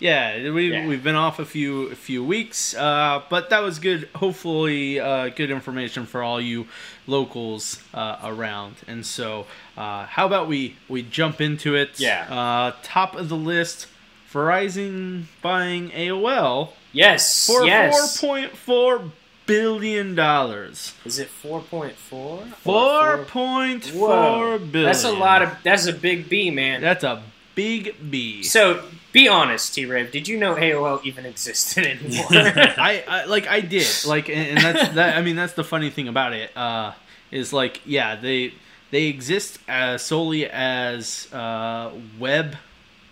Yeah, 0.00 0.50
we 0.50 0.72
Yeah. 0.72 0.86
we've 0.86 1.04
been 1.04 1.14
off 1.14 1.38
a 1.38 1.44
few 1.44 1.88
a 1.88 1.94
few 1.94 2.24
weeks, 2.24 2.74
uh, 2.74 3.20
but 3.28 3.50
that 3.50 3.60
was 3.62 3.78
good. 3.78 4.08
Hopefully, 4.16 4.98
uh, 4.98 5.28
good 5.28 5.50
information 5.50 6.06
for 6.06 6.22
all 6.22 6.40
you 6.40 6.66
locals 7.06 7.80
uh, 7.92 8.16
around. 8.24 8.76
And 8.88 9.04
so, 9.04 9.46
uh, 9.76 10.06
how 10.06 10.24
about 10.26 10.48
we 10.48 10.76
we 10.88 11.02
jump 11.02 11.40
into 11.40 11.74
it? 11.74 12.00
Yeah. 12.00 12.26
Uh, 12.30 12.72
top 12.82 13.14
of 13.14 13.28
the 13.28 13.36
list: 13.36 13.86
Verizon 14.32 15.24
buying 15.42 15.90
AOL 15.90 16.70
Yes. 16.92 17.46
for 17.46 17.64
yes. 17.66 18.18
four 18.18 18.28
point 18.30 18.56
four 18.56 19.02
billion 19.46 20.14
dollars. 20.14 20.94
Is 21.04 21.18
it 21.18 21.28
four 21.28 21.60
point 21.60 21.96
four? 21.96 22.44
Four 22.62 23.18
point 23.28 23.84
four 23.84 24.58
billion. 24.58 24.86
That's 24.86 25.04
a 25.04 25.12
lot 25.12 25.42
of. 25.42 25.50
That's 25.62 25.86
a 25.86 25.92
big 25.92 26.28
B, 26.30 26.50
man. 26.50 26.80
That's 26.80 27.04
a 27.04 27.22
big 27.54 27.94
B. 28.10 28.42
So 28.42 28.84
be 29.12 29.28
honest, 29.28 29.74
T. 29.74 29.86
Rav. 29.86 30.10
Did 30.10 30.28
you 30.28 30.38
know 30.38 30.54
AOL 30.54 31.04
even 31.04 31.26
existed 31.26 31.86
anymore? 31.86 32.26
I, 32.30 33.04
I 33.06 33.24
like 33.24 33.46
I 33.46 33.60
did 33.60 33.86
like 34.06 34.28
and, 34.28 34.58
and 34.58 34.58
that's 34.58 34.94
that 34.94 35.16
I 35.16 35.22
mean 35.22 35.36
that's 35.36 35.54
the 35.54 35.64
funny 35.64 35.90
thing 35.90 36.08
about 36.08 36.32
it 36.32 36.56
uh 36.56 36.92
is 37.30 37.52
like 37.52 37.80
yeah 37.84 38.16
they 38.16 38.54
they 38.90 39.04
exist 39.04 39.58
as 39.68 40.02
solely 40.02 40.46
as 40.46 41.32
uh 41.32 41.92
web 42.18 42.56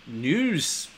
news 0.07 0.88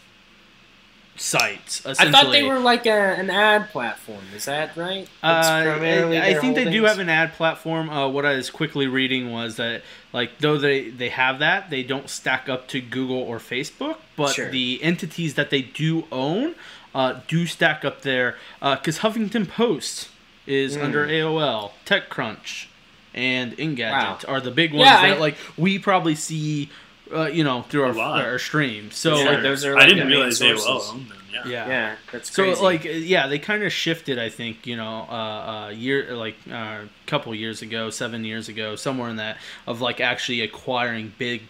sites 1.21 1.85
I 1.85 1.93
thought 2.11 2.31
they 2.31 2.43
were 2.43 2.59
like 2.59 2.85
a, 2.85 2.89
an 2.91 3.29
ad 3.29 3.69
platform. 3.69 4.23
Is 4.35 4.45
that 4.45 4.75
right? 4.75 5.07
Uh, 5.23 5.27
I, 5.27 5.75
I 5.75 5.79
their 5.79 6.41
think 6.41 6.55
they 6.55 6.69
do 6.69 6.83
have 6.85 6.99
an 6.99 7.09
ad 7.09 7.33
platform. 7.33 7.89
Uh, 7.89 8.07
what 8.09 8.25
I 8.25 8.35
was 8.35 8.49
quickly 8.49 8.87
reading 8.87 9.31
was 9.31 9.55
that, 9.57 9.83
like, 10.13 10.37
though 10.39 10.57
they, 10.57 10.89
they 10.89 11.09
have 11.09 11.39
that, 11.39 11.69
they 11.69 11.83
don't 11.83 12.09
stack 12.09 12.49
up 12.49 12.67
to 12.69 12.81
Google 12.81 13.19
or 13.21 13.37
Facebook, 13.37 13.97
but 14.15 14.33
Sure. 14.33 14.49
the 14.49 14.81
entities 14.83 15.35
that 15.35 15.49
they 15.51 15.61
do 15.61 16.05
own 16.11 16.55
uh, 16.95 17.19
do 17.27 17.45
stack 17.45 17.85
up 17.85 18.01
there. 18.01 18.35
Because 18.59 18.99
Huffington 18.99 19.47
Post 19.47 20.09
is 20.47 20.75
Mm. 20.75 20.83
under 20.83 21.07
AOL, 21.07 21.71
TechCrunch, 21.85 22.65
and 23.13 23.55
Engadget 23.57 24.27
are 24.27 24.41
the 24.41 24.51
big 24.51 24.73
ones 24.73 24.85
Yeah, 24.89 25.01
that, 25.07 25.17
I- 25.17 25.19
like, 25.19 25.35
we 25.55 25.77
probably 25.79 26.15
see, 26.15 26.69
uh, 27.13 27.25
you 27.27 27.43
know, 27.43 27.61
through 27.63 27.83
our, 27.83 27.97
our 27.99 28.39
stream. 28.39 28.89
So, 28.91 29.17
Yeah, 29.19 29.29
like, 29.29 29.41
those 29.43 29.63
are. 29.65 29.77
I 29.77 29.81
didn't 29.85 29.99
the 29.99 30.05
main 30.05 30.13
realize 30.17 30.39
AOL 30.41 30.57
sources. 30.59 30.89
owned 30.91 31.09
them. 31.09 31.17
Yeah. 31.31 31.47
yeah. 31.47 31.67
Yeah, 31.67 31.95
that's 32.11 32.33
So 32.33 32.51
like 32.61 32.83
yeah, 32.83 33.27
they 33.27 33.39
kind 33.39 33.63
of 33.63 33.71
shifted. 33.71 34.19
I 34.19 34.29
think 34.29 34.65
you 34.67 34.75
know, 34.75 35.07
uh, 35.09 35.13
uh, 35.13 35.69
year 35.69 36.15
like 36.15 36.35
a 36.49 36.55
uh, 36.55 36.81
couple 37.07 37.33
years 37.35 37.61
ago, 37.61 37.89
seven 37.89 38.25
years 38.25 38.49
ago, 38.49 38.75
somewhere 38.75 39.09
in 39.09 39.15
that 39.17 39.37
of 39.67 39.81
like 39.81 39.99
actually 39.99 40.41
acquiring 40.41 41.13
big 41.17 41.43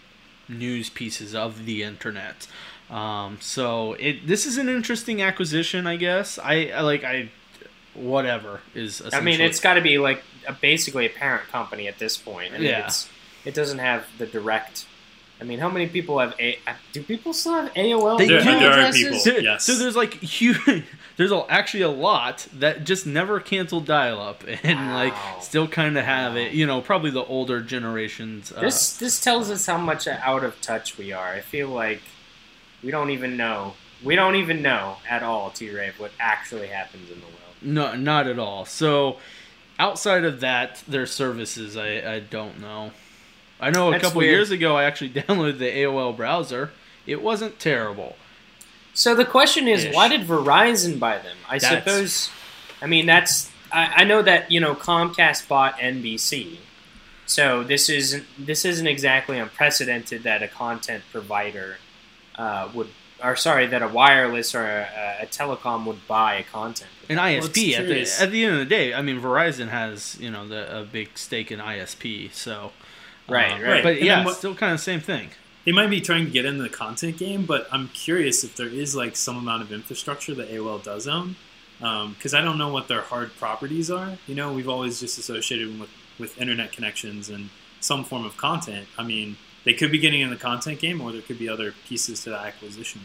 news 0.48 0.90
pieces 0.90 1.34
of 1.34 1.64
the 1.66 1.82
internet. 1.82 2.46
Um, 2.90 3.38
so 3.40 3.94
it 3.94 4.26
this 4.26 4.44
is 4.46 4.58
an 4.58 4.68
interesting 4.68 5.22
acquisition, 5.22 5.86
I 5.86 5.96
guess. 5.96 6.38
I, 6.38 6.66
I 6.66 6.80
like 6.82 7.04
I 7.04 7.30
whatever 7.94 8.60
is. 8.74 9.02
I 9.12 9.20
mean, 9.20 9.40
it's 9.40 9.60
got 9.60 9.74
to 9.74 9.80
be 9.80 9.98
like 9.98 10.22
a, 10.46 10.52
basically 10.52 11.06
a 11.06 11.10
parent 11.10 11.48
company 11.48 11.88
at 11.88 11.98
this 11.98 12.16
point. 12.16 12.52
I 12.52 12.58
mean, 12.58 12.68
Yeah. 12.68 12.86
it's, 12.86 13.08
it 13.44 13.54
doesn't 13.54 13.78
have 13.78 14.06
the 14.18 14.26
direct. 14.26 14.86
I 15.42 15.44
mean, 15.44 15.58
how 15.58 15.68
many 15.68 15.88
people 15.88 16.20
have 16.20 16.34
a? 16.38 16.56
uh, 16.68 16.74
Do 16.92 17.02
people 17.02 17.32
still 17.32 17.54
have 17.54 17.74
AOL? 17.74 18.16
They 18.16 18.28
There, 18.28 18.42
do. 18.44 18.48
email 18.48 18.60
there 18.60 18.70
are 18.70 18.72
addresses? 18.74 19.02
people. 19.02 19.18
So, 19.18 19.30
Yes. 19.38 19.64
so 19.64 19.74
there's 19.74 19.96
like 19.96 20.14
huge. 20.14 20.58
There's 21.18 21.30
a, 21.30 21.44
actually 21.50 21.82
a 21.82 21.90
lot 21.90 22.46
that 22.54 22.84
just 22.84 23.06
never 23.06 23.38
canceled 23.38 23.84
dial-up 23.84 24.44
and 24.62 24.94
like 24.94 25.12
still 25.42 25.68
kind 25.68 25.98
of 25.98 26.04
have 26.06 26.32
Wow. 26.34 26.38
it. 26.40 26.52
You 26.52 26.66
know, 26.66 26.80
probably 26.80 27.10
the 27.10 27.24
older 27.24 27.60
generations. 27.60 28.50
Uh, 28.50 28.60
This 28.60 28.96
this 28.96 29.20
tells 29.20 29.50
us 29.50 29.66
how 29.66 29.76
much 29.78 30.06
out 30.08 30.42
of 30.44 30.58
touch 30.62 30.96
we 30.96 31.12
are. 31.12 31.32
I 31.34 31.40
feel 31.40 31.68
like 31.68 32.00
we 32.84 32.90
don't 32.92 33.10
even 33.10 33.36
know. 33.36 33.74
We 34.02 34.14
don't 34.16 34.36
even 34.36 34.62
know 34.62 34.96
at 35.08 35.22
all, 35.22 35.50
T. 35.50 35.70
Rave, 35.70 35.98
what 36.00 36.12
actually 36.20 36.68
happens 36.68 37.10
in 37.10 37.18
the 37.20 37.26
world. 37.26 37.36
No, 37.60 37.94
not 37.94 38.26
at 38.26 38.38
all. 38.38 38.64
So, 38.64 39.18
outside 39.78 40.24
of 40.24 40.40
that, 40.40 40.82
their 40.88 41.06
services, 41.06 41.76
I, 41.76 42.14
I 42.14 42.20
don't 42.20 42.58
know. 42.60 42.92
I 43.62 43.70
know 43.70 43.88
a 43.88 43.90
That's 43.92 44.04
couple 44.04 44.18
weird. 44.18 44.32
years 44.32 44.50
ago 44.50 44.76
I 44.76 44.84
actually 44.84 45.10
downloaded 45.20 45.58
the 45.58 45.70
AOL 45.70 46.16
browser. 46.16 46.70
It 47.06 47.22
wasn't 47.22 47.58
terrible. 47.58 48.16
So 48.94 49.14
the 49.14 49.24
question 49.24 49.68
is, 49.68 49.84
Ish. 49.84 49.94
why 49.94 50.08
did 50.08 50.22
Verizon 50.26 50.98
buy 50.98 51.18
them? 51.18 51.36
I 51.48 51.58
That's- 51.58 51.82
suppose. 51.84 52.30
I 52.82 52.86
mean, 52.86 53.06
that's. 53.06 53.50
I, 53.70 54.02
I 54.02 54.04
know 54.04 54.20
that 54.22 54.50
you 54.50 54.60
know 54.60 54.74
Comcast 54.74 55.48
bought 55.48 55.78
NBC, 55.78 56.58
so 57.26 57.62
this 57.62 57.88
isn't 57.88 58.24
this 58.38 58.64
isn't 58.64 58.86
exactly 58.86 59.38
unprecedented 59.38 60.24
that 60.24 60.42
a 60.42 60.48
content 60.48 61.04
provider 61.12 61.76
uh, 62.36 62.68
would, 62.74 62.88
or 63.22 63.36
sorry, 63.36 63.66
that 63.68 63.80
a 63.80 63.88
wireless 63.88 64.54
or 64.54 64.64
a, 64.64 65.18
a 65.22 65.26
telecom 65.26 65.86
would 65.86 66.06
buy 66.08 66.34
a 66.34 66.42
content. 66.42 66.90
An 67.08 67.16
ISP 67.18 67.68
it's 67.78 67.78
at 67.78 67.86
the 67.86 68.24
at 68.26 68.30
the 68.32 68.44
end 68.44 68.54
of 68.54 68.58
the 68.58 68.66
day, 68.66 68.92
I 68.92 69.00
mean 69.00 69.20
Verizon 69.20 69.68
has 69.68 70.18
you 70.20 70.30
know 70.30 70.46
the, 70.46 70.80
a 70.80 70.84
big 70.84 71.16
stake 71.16 71.50
in 71.52 71.60
ISP, 71.60 72.32
so 72.34 72.72
Right, 73.28 73.52
uh, 73.52 73.64
right. 73.64 73.82
But 73.82 73.96
And 73.96 74.04
yeah, 74.04 74.16
then 74.16 74.26
what- 74.26 74.36
still 74.36 74.54
kind 74.54 74.72
of 74.72 74.78
the 74.78 74.84
same 74.84 75.00
thing. 75.00 75.30
They 75.64 75.70
might 75.72 75.90
be 75.90 76.00
trying 76.00 76.24
to 76.24 76.30
get 76.30 76.44
into 76.44 76.62
the 76.64 76.68
content 76.68 77.18
game, 77.18 77.46
but 77.46 77.68
I'm 77.70 77.88
curious 77.90 78.42
if 78.42 78.56
there 78.56 78.66
is 78.66 78.96
like 78.96 79.14
some 79.14 79.36
amount 79.36 79.62
of 79.62 79.72
infrastructure 79.72 80.34
that 80.34 80.50
AOL 80.50 80.82
does 80.82 81.06
own, 81.06 81.36
because 81.78 82.34
I 82.34 82.40
don't 82.40 82.58
know 82.58 82.68
what 82.68 82.88
their 82.88 83.02
hard 83.02 83.36
properties 83.36 83.88
are. 83.88 84.18
You 84.26 84.34
know, 84.34 84.52
we've 84.52 84.68
always 84.68 84.98
just 84.98 85.18
associated 85.18 85.68
them 85.68 85.78
with 85.78 85.90
with 86.18 86.36
internet 86.38 86.72
connections 86.72 87.28
and 87.30 87.48
some 87.80 88.04
form 88.04 88.24
of 88.24 88.36
content. 88.36 88.86
I 88.98 89.02
mean, 89.04 89.36
they 89.64 89.72
could 89.72 89.90
be 89.90 89.98
getting 89.98 90.20
in 90.20 90.30
the 90.30 90.36
content 90.36 90.80
game, 90.80 91.00
or 91.00 91.12
there 91.12 91.22
could 91.22 91.38
be 91.38 91.48
other 91.48 91.72
pieces 91.88 92.22
to 92.24 92.30
the 92.30 92.38
acquisition 92.38 93.00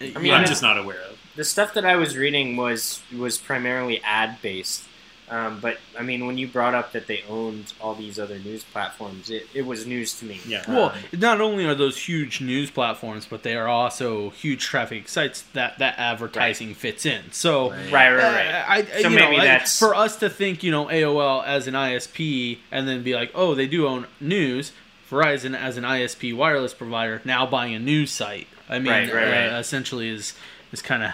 that 0.00 0.16
I 0.16 0.20
mean, 0.20 0.32
I'm 0.32 0.44
just 0.44 0.62
not 0.62 0.76
aware 0.78 1.00
of. 1.00 1.18
The 1.36 1.44
stuff 1.44 1.72
that 1.74 1.84
I 1.84 1.96
was 1.96 2.16
reading 2.16 2.56
was 2.56 3.00
was 3.16 3.38
primarily 3.38 4.02
ad 4.02 4.42
based. 4.42 4.84
Um, 5.28 5.58
but 5.60 5.78
I 5.98 6.02
mean, 6.02 6.24
when 6.26 6.38
you 6.38 6.46
brought 6.46 6.74
up 6.74 6.92
that 6.92 7.08
they 7.08 7.24
owned 7.28 7.72
all 7.80 7.94
these 7.96 8.16
other 8.18 8.38
news 8.38 8.62
platforms, 8.62 9.28
it, 9.28 9.48
it 9.54 9.62
was 9.66 9.84
news 9.84 10.16
to 10.20 10.24
me. 10.24 10.40
Yeah. 10.46 10.62
Well, 10.68 10.90
Um, 10.90 10.98
not 11.18 11.40
only 11.40 11.64
are 11.66 11.74
those 11.74 11.98
huge 11.98 12.40
news 12.40 12.70
platforms, 12.70 13.26
but 13.28 13.42
they 13.42 13.56
are 13.56 13.66
also 13.66 14.30
huge 14.30 14.62
traffic 14.64 15.08
sites 15.08 15.42
that 15.52 15.78
that 15.78 15.98
advertising 15.98 16.74
fits 16.74 17.04
in. 17.04 17.32
So. 17.32 17.70
right, 17.70 17.90
right, 17.90 18.12
right. 18.12 18.46
Uh, 18.46 18.64
I, 18.68 18.76
I- 18.76 19.02
So 19.02 19.08
you 19.08 19.16
know, 19.18 19.30
maybe 19.30 19.40
I- 19.40 19.44
that's- 19.46 19.78
for 19.78 19.96
us 19.96 20.16
to 20.18 20.30
think, 20.30 20.62
you 20.62 20.70
know, 20.70 20.86
AOL 20.86 21.42
as 21.44 21.66
an 21.66 21.74
ISP, 21.74 22.58
and 22.70 22.86
then 22.86 23.02
be 23.02 23.14
like, 23.14 23.32
oh, 23.34 23.54
they 23.56 23.66
do 23.66 23.86
own 23.88 24.06
news. 24.20 24.70
Verizon 25.10 25.56
as 25.56 25.76
an 25.76 25.84
ISP 25.84 26.32
wireless 26.34 26.74
provider 26.74 27.20
now 27.24 27.46
buying 27.46 27.74
a 27.74 27.78
news 27.78 28.10
site. 28.12 28.46
I 28.68 28.78
mean, 28.80 28.92
Right, 28.92 29.12
right, 29.12 29.24
uh, 29.24 29.30
right. 29.52 29.58
essentially 29.60 30.08
is 30.08 30.34
is 30.72 30.82
kind 30.82 31.02
of 31.04 31.12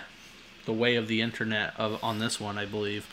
the 0.64 0.72
way 0.72 0.96
of 0.96 1.08
the 1.08 1.20
internet 1.20 1.74
of 1.78 2.02
on 2.02 2.18
this 2.18 2.40
one, 2.40 2.56
I 2.56 2.64
believe. 2.64 3.06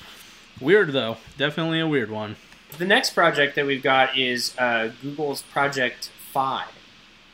Weird 0.62 0.92
though, 0.94 1.18
definitely 1.38 1.80
a 1.80 1.88
weird 1.88 2.12
one. 2.12 2.36
The 2.78 2.86
next 2.86 3.12
project 3.12 3.56
that 3.56 3.66
we've 3.66 3.82
got 3.84 4.18
is 4.18 4.56
uh, 4.58 4.92
Google's 5.02 5.42
Project 5.42 6.12
Fi, 6.32 6.66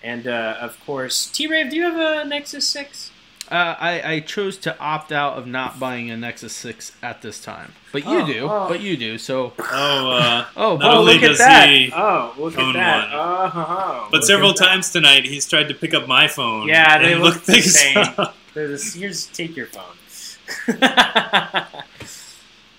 and 0.04 0.28
uh, 0.28 0.58
of 0.62 0.80
course, 0.86 1.30
T 1.30 1.48
Rave. 1.48 1.70
Do 1.72 1.76
you 1.76 1.84
have 1.84 1.98
a 2.26 2.28
Nexus 2.28 2.68
Six? 2.68 3.12
Uh, 3.52 3.76
I, 3.80 4.14
I 4.14 4.20
chose 4.22 4.58
to 4.60 4.76
opt 4.80 5.12
out 5.12 5.38
of 5.38 5.46
not 5.46 5.80
buying 5.80 6.10
a 6.10 6.18
Nexus 6.18 6.52
Six 6.54 6.94
at 7.04 7.22
this 7.22 7.40
time, 7.44 7.74
but 7.92 8.04
you 8.04 8.22
Oh, 8.22 8.26
do, 8.26 8.48
oh. 8.50 8.68
but 8.68 8.80
you 8.80 8.98
do. 8.98 9.18
So, 9.20 9.54
Oh, 9.60 10.10
uh, 10.12 10.46
oh, 10.58 10.78
Not 10.78 10.80
but- 10.82 10.98
only 10.98 11.14
look 11.16 11.24
at 11.24 11.28
does 11.30 11.38
that! 11.40 11.70
he 11.70 11.92
Oh, 11.94 12.34
look 12.40 12.58
own 12.58 12.70
at 12.76 12.80
that! 12.80 13.12
one. 13.12 13.20
Oh, 13.22 13.48
ho, 13.50 13.62
ho. 13.62 14.08
but 14.10 14.18
Look 14.22 14.24
several 14.28 14.50
at 14.52 14.58
that. 14.58 14.66
times 14.68 14.90
tonight 14.92 15.26
he's 15.26 15.48
tried 15.48 15.68
to 15.68 15.76
pick 15.76 15.94
up 15.94 16.08
my 16.08 16.28
phone. 16.28 16.68
Yeah, 16.70 16.98
they 16.98 17.14
look 17.16 17.36
look 17.36 17.44
the 17.44 17.52
things 17.52 17.80
same. 17.80 17.98
up. 18.18 18.36
There's 18.56 18.96
a, 18.96 18.98
here's 18.98 19.28
take 19.28 19.56
your 19.56 19.68
phone. 19.68 19.84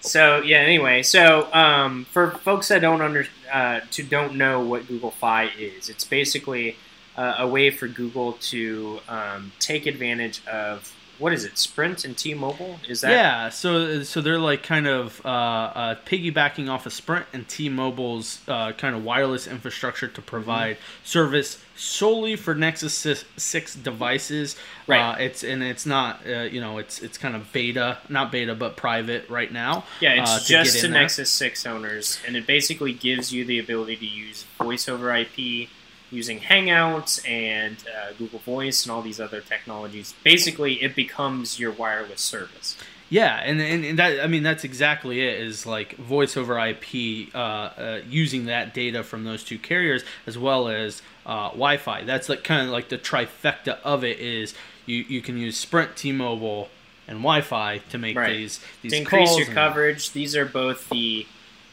so 0.06 0.40
yeah. 0.40 0.58
Anyway, 0.58 1.02
so 1.02 1.52
um, 1.52 2.04
for 2.06 2.30
folks 2.30 2.68
that 2.68 2.80
don't 2.80 3.02
under 3.02 3.26
uh, 3.52 3.80
to 3.90 4.02
don't 4.02 4.36
know 4.36 4.60
what 4.60 4.88
Google 4.88 5.10
Fi 5.10 5.44
is, 5.58 5.88
it's 5.88 6.04
basically 6.04 6.76
uh, 7.16 7.36
a 7.38 7.46
way 7.46 7.70
for 7.70 7.88
Google 7.88 8.34
to 8.34 9.00
um, 9.08 9.52
take 9.58 9.86
advantage 9.86 10.46
of 10.46 10.95
what 11.18 11.32
is 11.32 11.44
it? 11.44 11.56
Sprint 11.58 12.04
and 12.04 12.16
T-Mobile. 12.16 12.78
Is 12.88 13.00
that 13.00 13.10
yeah, 13.10 13.48
so 13.48 14.02
so 14.02 14.20
they're 14.20 14.38
like 14.38 14.62
kind 14.62 14.86
of 14.86 15.24
uh, 15.24 15.28
uh, 15.28 15.94
piggybacking 16.06 16.68
off 16.68 16.86
of 16.86 16.92
Sprint 16.92 17.26
and 17.32 17.48
T-Mobile's 17.48 18.40
uh, 18.48 18.72
kind 18.72 18.94
of 18.94 19.04
wireless 19.04 19.46
infrastructure 19.46 20.08
to 20.08 20.22
provide 20.22 20.76
service 21.04 21.62
solely 21.76 22.36
for 22.36 22.54
Nexus 22.54 22.94
Six- 22.94 23.24
Six 23.36 23.74
devices. 23.74 24.56
Right. 24.86 25.00
Uh, 25.00 25.16
it's 25.18 25.42
and 25.42 25.62
it's 25.62 25.86
not 25.86 26.20
uh, 26.26 26.42
you 26.42 26.60
know 26.60 26.78
it's 26.78 27.00
it's 27.00 27.18
kind 27.18 27.34
of 27.34 27.52
beta, 27.52 27.98
not 28.08 28.30
beta, 28.32 28.54
but 28.54 28.76
private 28.76 29.28
right 29.28 29.52
now. 29.52 29.84
Yeah, 30.00 30.22
it's 30.22 30.30
uh, 30.30 30.38
to 30.40 30.44
just 30.46 30.80
to 30.80 30.88
there. 30.88 31.02
Nexus 31.02 31.30
6 31.30 31.66
owners, 31.66 32.18
and 32.26 32.36
it 32.36 32.46
basically 32.46 32.92
gives 32.92 33.32
you 33.32 33.44
the 33.44 33.58
ability 33.58 33.96
to 33.96 34.06
use 34.06 34.44
voice 34.58 34.88
over 34.88 35.14
IP 35.14 35.68
using 36.10 36.40
Hangouts 36.40 37.28
and 37.28 37.76
uh, 37.88 38.12
Google 38.18 38.38
Voice 38.40 38.84
and 38.84 38.92
all 38.92 39.02
these 39.02 39.20
other 39.20 39.40
technologies. 39.40 40.14
Basically, 40.22 40.82
it 40.82 40.94
becomes 40.94 41.58
your 41.58 41.72
wireless 41.72 42.20
service. 42.20 42.76
Yeah, 43.08 43.36
and, 43.36 43.60
and, 43.60 43.84
and 43.84 43.98
that 44.00 44.20
I 44.20 44.26
mean 44.26 44.42
that's 44.42 44.64
exactly 44.64 45.20
it. 45.20 45.40
Is 45.40 45.64
like 45.64 45.96
voice 45.96 46.36
over 46.36 46.58
IP 46.58 47.32
uh, 47.34 47.38
uh, 47.38 48.00
using 48.08 48.46
that 48.46 48.74
data 48.74 49.04
from 49.04 49.22
those 49.24 49.44
two 49.44 49.58
carriers 49.58 50.02
as 50.26 50.36
well 50.36 50.68
as 50.68 51.02
uh, 51.24 51.50
Wi-Fi. 51.50 52.02
That's 52.02 52.28
like 52.28 52.42
kind 52.42 52.66
of 52.66 52.72
like 52.72 52.88
the 52.88 52.98
trifecta 52.98 53.78
of 53.84 54.02
it. 54.02 54.18
Is 54.18 54.54
you, 54.86 54.96
you 55.08 55.22
can 55.22 55.38
use 55.38 55.56
Sprint, 55.56 55.96
T-Mobile, 55.96 56.68
and 57.06 57.18
Wi-Fi 57.18 57.78
to 57.90 57.98
make 57.98 58.16
Right. 58.16 58.36
these 58.36 58.60
these 58.82 58.92
to 58.92 58.98
increase 58.98 59.36
your 59.36 59.46
coverage, 59.46 60.10
these 60.10 60.34
are 60.34 60.44
both 60.44 60.88
the, 60.88 61.26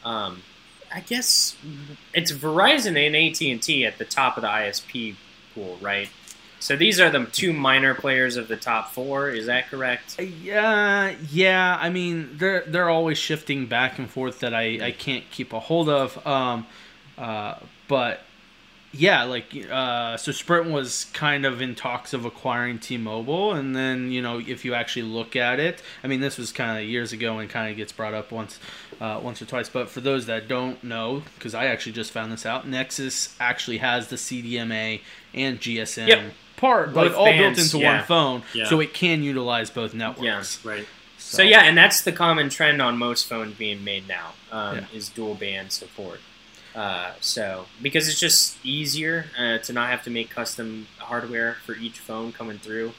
um, 0.04 0.42
I 0.94 1.00
guess 1.00 1.56
it's 2.12 2.30
Verizon 2.30 2.96
and 2.96 3.16
AT 3.16 3.40
and 3.42 3.60
T 3.60 3.84
at 3.84 3.98
the 3.98 4.04
top 4.04 4.36
of 4.36 4.42
the 4.42 4.48
ISP 4.48 5.16
pool, 5.54 5.76
right? 5.80 6.08
So 6.60 6.76
these 6.76 7.00
are 7.00 7.10
the 7.10 7.26
two 7.26 7.52
minor 7.52 7.94
players 7.94 8.36
of 8.36 8.48
the 8.48 8.56
top 8.56 8.92
four. 8.92 9.28
Is 9.28 9.46
that 9.46 9.68
correct? 9.68 10.18
Yeah, 10.20 11.14
yeah. 11.30 11.76
I 11.78 11.90
mean, 11.90 12.38
they're 12.38 12.62
they're 12.66 12.88
always 12.88 13.18
shifting 13.18 13.66
back 13.66 13.98
and 13.98 14.08
forth 14.08 14.40
that 14.40 14.54
I, 14.54 14.86
I 14.86 14.90
can't 14.92 15.28
keep 15.30 15.52
a 15.52 15.60
hold 15.60 15.88
of. 15.88 16.24
Um, 16.26 16.66
uh, 17.18 17.56
but 17.88 18.20
yeah, 18.96 19.24
like 19.24 19.54
uh, 19.70 20.16
so 20.16 20.30
Sprint 20.32 20.70
was 20.70 21.06
kind 21.12 21.44
of 21.44 21.60
in 21.60 21.74
talks 21.74 22.12
of 22.12 22.24
acquiring 22.24 22.78
T-Mobile, 22.78 23.52
and 23.52 23.74
then 23.74 24.10
you 24.10 24.22
know 24.22 24.38
if 24.38 24.64
you 24.64 24.74
actually 24.74 25.02
look 25.02 25.34
at 25.36 25.58
it, 25.60 25.82
I 26.02 26.06
mean 26.06 26.20
this 26.20 26.38
was 26.38 26.52
kind 26.52 26.78
of 26.78 26.84
years 26.88 27.12
ago 27.12 27.38
and 27.38 27.50
kind 27.50 27.70
of 27.70 27.76
gets 27.76 27.92
brought 27.92 28.14
up 28.14 28.30
once, 28.30 28.58
uh, 29.00 29.20
once 29.22 29.42
or 29.42 29.46
twice. 29.46 29.68
But 29.68 29.88
for 29.88 30.00
those 30.00 30.26
that 30.26 30.48
don't 30.48 30.82
know, 30.84 31.22
because 31.34 31.54
I 31.54 31.66
actually 31.66 31.92
just 31.92 32.12
found 32.12 32.32
this 32.32 32.46
out, 32.46 32.66
Nexus 32.68 33.34
actually 33.40 33.78
has 33.78 34.08
the 34.08 34.16
CDMA 34.16 35.00
and 35.34 35.60
GSM 35.60 36.08
Yep. 36.08 36.32
part, 36.56 36.92
like 36.94 37.08
Both 37.08 37.16
all 37.16 37.32
built 37.32 37.58
into 37.58 37.78
yeah. 37.78 37.96
one 37.98 38.04
phone, 38.06 38.42
Yeah. 38.54 38.66
so 38.66 38.80
it 38.80 38.94
can 38.94 39.22
utilize 39.22 39.70
both 39.70 39.94
networks. 39.94 40.60
Yeah, 40.64 40.70
right. 40.70 40.86
So 41.18 41.42
yeah, 41.42 41.62
and 41.64 41.76
that's 41.76 42.02
the 42.02 42.12
common 42.12 42.48
trend 42.50 42.80
on 42.80 42.96
most 42.98 43.26
phones 43.26 43.54
being 43.54 43.82
made 43.82 44.06
now 44.06 44.34
um, 44.52 44.86
is 44.94 45.08
dual 45.08 45.34
band 45.34 45.72
support. 45.72 46.20
Uh, 46.74 47.12
so 47.20 47.66
because 47.82 48.08
it's 48.08 48.18
just 48.18 48.56
easier 48.64 49.26
uh, 49.38 49.58
to 49.58 49.72
not 49.72 49.90
have 49.90 50.02
to 50.02 50.10
make 50.10 50.28
custom 50.30 50.86
hardware 50.98 51.54
for 51.64 51.74
each 51.76 52.00
phone 52.00 52.32
coming 52.32 52.58
through, 52.58 52.92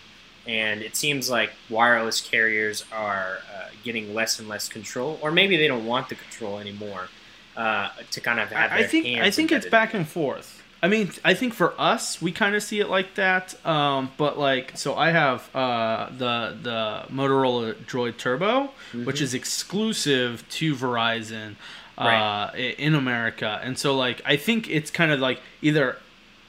and 0.48 0.82
it 0.82 0.96
seems 0.96 1.30
like 1.30 1.52
wireless 1.70 2.22
carriers 2.22 2.86
are 2.92 3.40
uh, 3.54 3.68
getting 3.84 4.14
less 4.14 4.40
and 4.40 4.48
less 4.48 4.70
control, 4.70 5.20
or 5.22 5.32
maybe 5.32 5.58
they 5.58 5.68
don't 5.68 5.86
want 5.86 6.08
the 6.08 6.16
control 6.16 6.60
anymore 6.60 7.10
uh, 7.58 7.90
to 8.12 8.22
kind 8.22 8.40
of 8.40 8.50
have. 8.50 8.72
I, 8.72 8.84
think 8.84 9.06
I 9.20 9.30
think 9.32 9.52
it's 9.52 9.68
back 9.68 9.94
and 9.94 10.08
forth. 10.08 10.62
I 10.84 10.88
mean, 10.88 11.12
I 11.24 11.34
think 11.34 11.54
for 11.54 11.74
us, 11.82 12.22
we 12.22 12.32
kind 12.32 12.54
of 12.56 12.62
see 12.62 12.80
it 12.80 12.90
like 12.90 13.16
that. 13.16 13.56
Um, 13.66 14.12
but 14.18 14.38
like, 14.38 14.78
so 14.78 14.96
I 14.96 15.12
have 15.12 15.54
uh, 15.56 16.10
the 16.18 16.56
the 16.62 17.04
Motorola 17.14 17.74
Droid 17.74 18.18
Turbo, 18.18 18.70
which 18.94 19.18
Mhm. 19.18 19.22
is 19.22 19.34
exclusive 19.34 20.48
to 20.50 20.76
Verizon 20.76 21.56
Right. 21.98 22.50
i- 22.54 22.58
in 22.78 22.96
America, 22.96 23.60
and 23.64 23.78
so 23.80 23.96
like, 23.96 24.22
I 24.26 24.36
think 24.38 24.70
it's 24.70 24.92
kind 24.92 25.12
of 25.12 25.20
like 25.20 25.40
either 25.62 25.98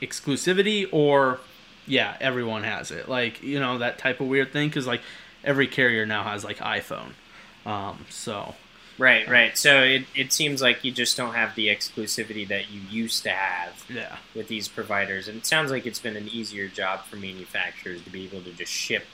exclusivity 0.02 0.88
or 0.92 1.40
yeah, 1.86 2.16
everyone 2.20 2.64
has 2.64 2.90
it. 2.90 3.08
Like 3.08 3.42
you 3.42 3.60
know 3.60 3.78
that 3.78 3.98
type 3.98 4.20
of 4.20 4.26
weird 4.26 4.52
thing 4.52 4.68
because 4.68 4.86
like 4.86 5.02
every 5.44 5.66
carrier 5.66 6.06
now 6.06 6.24
has 6.24 6.44
like 6.44 6.58
iPhone. 6.58 7.10
Um, 7.64 8.06
so 8.10 8.54
Right, 8.98 9.28
right. 9.28 9.58
So 9.58 9.82
it, 9.82 10.04
it 10.14 10.32
seems 10.32 10.62
like 10.62 10.82
you 10.82 10.90
just 10.90 11.18
don't 11.18 11.34
have 11.34 11.54
the 11.54 11.66
exclusivity 11.68 12.48
that 12.48 12.70
you 12.70 12.80
used 12.90 13.24
to 13.24 13.30
have. 13.30 13.84
yeah. 13.90 14.16
with 14.34 14.48
these 14.48 14.68
providers, 14.68 15.28
and 15.28 15.36
it 15.36 15.44
sounds 15.46 15.70
like 15.70 15.84
it's 15.84 15.98
been 15.98 16.16
an 16.16 16.28
easier 16.28 16.66
job 16.66 17.04
for 17.04 17.16
manufacturers 17.16 18.00
to 18.02 18.10
be 18.10 18.24
able 18.24 18.40
to 18.40 18.52
just 18.52 18.72
ship 18.72 19.04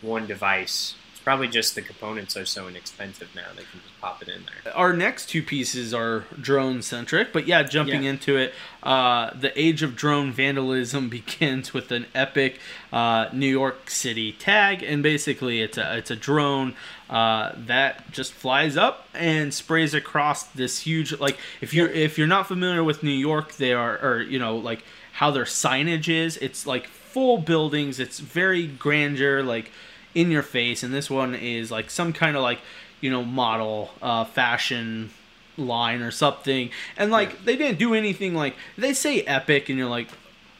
one 0.00 0.26
device 0.26 0.94
Probably 1.26 1.48
just 1.48 1.74
the 1.74 1.82
components 1.82 2.36
are 2.36 2.46
so 2.46 2.68
inexpensive 2.68 3.28
now 3.34 3.48
they 3.56 3.64
can 3.64 3.80
just 3.80 4.00
pop 4.00 4.22
it 4.22 4.28
in 4.28 4.44
there. 4.64 4.72
Our 4.76 4.92
next 4.92 5.26
two 5.28 5.42
pieces 5.42 5.92
are 5.92 6.20
drone 6.40 6.82
centric, 6.82 7.32
but 7.32 7.48
yeah, 7.48 7.64
jumping 7.64 8.04
Yeah. 8.04 8.10
into 8.10 8.36
it, 8.36 8.54
uh, 8.84 9.30
the 9.34 9.50
age 9.60 9.82
of 9.82 9.96
drone 9.96 10.30
vandalism 10.30 11.08
begins 11.18 11.74
with 11.74 11.90
an 11.90 12.06
epic 12.14 12.60
uh, 12.92 13.26
New 13.32 13.48
York 13.48 13.90
City 13.90 14.30
tag, 14.30 14.84
and 14.84 15.02
basically 15.02 15.62
it's 15.62 15.76
a 15.76 15.96
it's 15.96 16.12
a 16.12 16.16
drone 16.16 16.76
uh, 17.10 17.50
that 17.56 18.08
just 18.12 18.32
flies 18.32 18.76
up 18.76 19.08
and 19.12 19.52
sprays 19.52 19.94
across 19.94 20.44
this 20.44 20.82
huge 20.82 21.18
like 21.18 21.38
if 21.60 21.74
you're 21.74 21.88
if 21.88 22.16
you're 22.18 22.28
not 22.28 22.46
familiar 22.46 22.84
with 22.84 23.02
New 23.02 23.10
York, 23.10 23.54
they 23.56 23.72
are 23.72 23.98
or 23.98 24.22
you 24.22 24.38
know 24.38 24.56
like 24.56 24.84
how 25.14 25.32
their 25.32 25.44
signage 25.44 26.08
is, 26.08 26.36
it's 26.36 26.68
like 26.68 26.86
full 26.86 27.38
buildings, 27.38 27.98
it's 27.98 28.20
very 28.20 28.68
grandeur, 28.68 29.42
like 29.42 29.72
in 30.16 30.30
your 30.32 30.42
face, 30.42 30.82
and 30.82 30.92
this 30.92 31.08
one 31.08 31.34
is 31.36 31.70
like 31.70 31.90
some 31.90 32.12
kind 32.12 32.36
of 32.36 32.42
like 32.42 32.58
you 33.00 33.10
know 33.10 33.22
model 33.24 33.90
uh, 34.02 34.24
fashion 34.24 35.10
line 35.56 36.00
or 36.02 36.10
something, 36.10 36.70
and 36.96 37.10
like 37.12 37.44
they 37.44 37.54
didn't 37.56 37.78
do 37.78 37.94
anything 37.94 38.34
like 38.34 38.56
they 38.76 38.92
say 38.94 39.20
epic, 39.22 39.68
and 39.68 39.78
you're 39.78 39.88
like, 39.88 40.08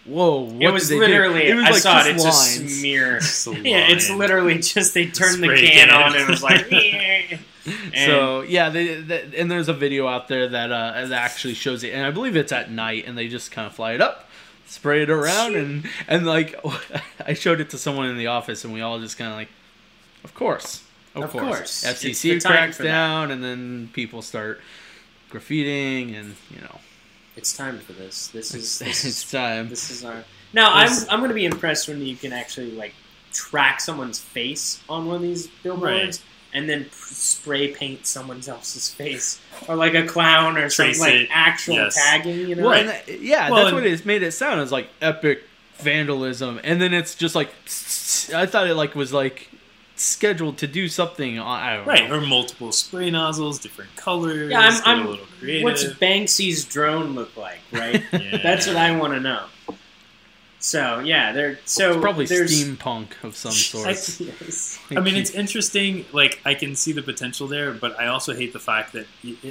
whoa, 0.05 0.41
what 0.43 0.63
it 0.63 0.71
was 0.71 0.89
did 0.89 1.01
they 1.01 1.07
do? 1.07 1.13
literally. 1.13 1.47
It 1.49 1.55
was 1.55 1.65
I 1.65 1.71
like 1.71 1.81
saw 1.81 2.01
it. 2.07 2.13
just 2.13 2.27
It's 2.27 2.59
lines. 2.61 2.73
a 2.73 2.75
smear. 2.77 3.17
It's 3.17 3.47
a 3.47 3.53
yeah, 3.61 3.89
it's 3.89 4.11
literally 4.11 4.59
just 4.59 4.95
they 4.95 5.07
turned 5.07 5.43
the 5.43 5.47
Spray 5.49 5.67
can 5.69 5.89
can. 5.89 5.91
on 5.91 6.13
and 6.15 6.23
it 6.23 6.29
was 6.29 6.43
like. 6.43 6.71
And- 7.67 8.05
so 8.05 8.43
yeah, 8.43 8.69
they, 8.71 9.01
they, 9.01 9.29
and 9.37 9.51
there's 9.51 9.69
a 9.69 9.73
video 9.73 10.07
out 10.07 10.29
there 10.29 10.49
that 10.51 10.71
uh, 10.71 11.07
that 11.09 11.11
actually 11.21 11.55
shows 11.55 11.83
it, 11.83 11.93
and 11.95 12.07
I 12.07 12.13
believe 12.13 12.37
it's 12.37 12.53
at 12.53 12.71
night, 12.71 13.07
and 13.09 13.19
they 13.19 13.27
just 13.27 13.51
kind 13.51 13.67
of 13.67 13.75
fly 13.75 13.95
it 13.95 14.01
up, 14.01 14.26
spray 14.67 15.03
it 15.03 15.11
around, 15.11 15.57
and 15.57 15.85
and 16.09 16.27
like 16.27 16.55
I 17.27 17.35
showed 17.35 17.61
it 17.61 17.71
to 17.71 17.79
someone 17.79 18.07
in 18.07 18.17
the 18.19 18.27
office, 18.29 18.65
and 18.65 18.73
we 18.73 18.81
all 18.81 18.99
just 19.01 19.17
kind 19.19 19.31
of 19.31 19.37
like, 19.37 19.49
of 20.25 20.35
course, 20.35 20.83
of, 21.15 21.25
Of 21.25 21.31
course. 21.31 21.45
course. 21.45 21.85
FCC 21.85 22.45
cracks 22.45 22.77
for 22.77 22.83
that. 22.85 22.89
down, 22.89 23.31
and 23.31 23.43
then 23.43 23.91
people 23.93 24.23
start 24.23 24.61
graffitiing, 25.31 26.15
and 26.19 26.37
you 26.51 26.61
know, 26.61 26.79
It's 27.37 27.57
time 27.57 27.79
for 27.79 27.93
this. 27.93 28.29
This 28.29 28.55
is 28.55 28.79
this 28.81 29.05
it's 29.05 29.25
is 29.25 29.31
time. 29.31 29.69
this 29.69 29.91
is 29.91 30.05
our. 30.05 30.25
Now 30.53 30.73
I'm 30.73 30.91
I'm 31.11 31.21
gonna 31.21 31.35
be 31.35 31.45
impressed 31.45 31.89
when 31.89 32.01
you 32.01 32.17
can 32.17 32.33
actually 32.33 32.73
like 32.73 32.95
track 33.33 33.81
someone's 33.81 34.19
face 34.19 34.81
on 34.89 35.07
one 35.07 35.17
of 35.17 35.23
these 35.23 35.47
billboards. 35.63 36.23
And 36.55 36.69
then 36.69 36.87
spray 36.93 37.69
paint 37.75 38.07
someone 38.07 38.41
else's 38.49 38.89
face, 38.93 39.39
or 39.69 39.77
like 39.77 39.95
a 39.95 40.07
clown, 40.07 40.57
or 40.57 40.71
something 40.71 40.95
Trace 40.95 41.01
like 41.01 41.15
it. 41.15 41.29
actual 41.31 41.75
Yes. 41.75 41.95
tagging. 41.95 42.49
You 42.49 42.55
know, 42.55 42.63
Well, 42.63 42.71
Right. 42.73 42.87
that- 42.87 43.09
uh, 43.11 43.19
yeah, 43.21 43.51
Well, 43.51 43.63
that's 43.65 43.75
what 43.75 43.85
and- 43.85 43.93
it 43.93 44.07
made 44.07 44.23
it 44.23 44.33
sound. 44.33 44.61
It's 44.63 44.73
like 44.73 44.89
epic 45.03 45.43
vandalism, 45.79 46.59
and 46.65 46.81
then 46.81 46.95
it's 46.95 47.15
just 47.15 47.35
like 47.35 47.49
I 48.35 48.47
thought 48.47 48.67
it 48.67 48.75
like 48.75 48.95
was 48.95 49.13
like 49.13 49.51
scheduled 49.97 50.59
to 50.59 50.67
do 50.67 50.89
something. 50.89 51.39
on- 51.39 51.61
I 51.61 51.77
don't 51.77 51.87
Right, 51.87 52.09
know. 52.09 52.17
or 52.17 52.21
multiple 52.21 52.73
spray 52.73 53.11
nozzles, 53.11 53.59
different 53.59 53.95
colors. 53.97 54.51
Yeah, 54.51 54.61
I'm- 54.61 54.73
get 54.73 54.83
a 54.85 54.89
I'm- 54.89 55.07
little 55.07 55.27
creative. 55.41 55.65
what's 55.65 55.85
Banksy's 55.85 56.65
drone 56.65 57.15
look 57.15 57.37
like? 57.37 57.59
Right, 57.73 58.03
Yeah. 58.13 58.39
that's 58.43 58.67
what 58.67 58.77
I 58.77 58.93
want 58.93 59.13
to 59.15 59.21
know. 59.21 59.45
So 60.59 61.01
yeah, 61.01 61.33
they're 61.33 61.59
so 61.65 61.93
It's 61.93 62.01
probably 62.01 62.25
steampunk 62.27 63.23
of 63.23 63.37
some 63.37 63.53
sort. 63.53 63.87
I, 63.87 63.91
Yes. 63.91 64.79
I 64.91 65.01
mean, 65.01 65.15
it's 65.17 65.31
interesting. 65.31 66.07
Like, 66.13 66.41
I 66.45 66.55
can 66.55 66.75
see 66.75 66.93
the 66.93 67.03
potential 67.03 67.47
there, 67.47 67.73
but 67.73 67.99
I 68.01 68.07
also 68.07 68.35
hate 68.35 68.53
the 68.53 68.59
fact 68.59 68.93
that 68.95 69.07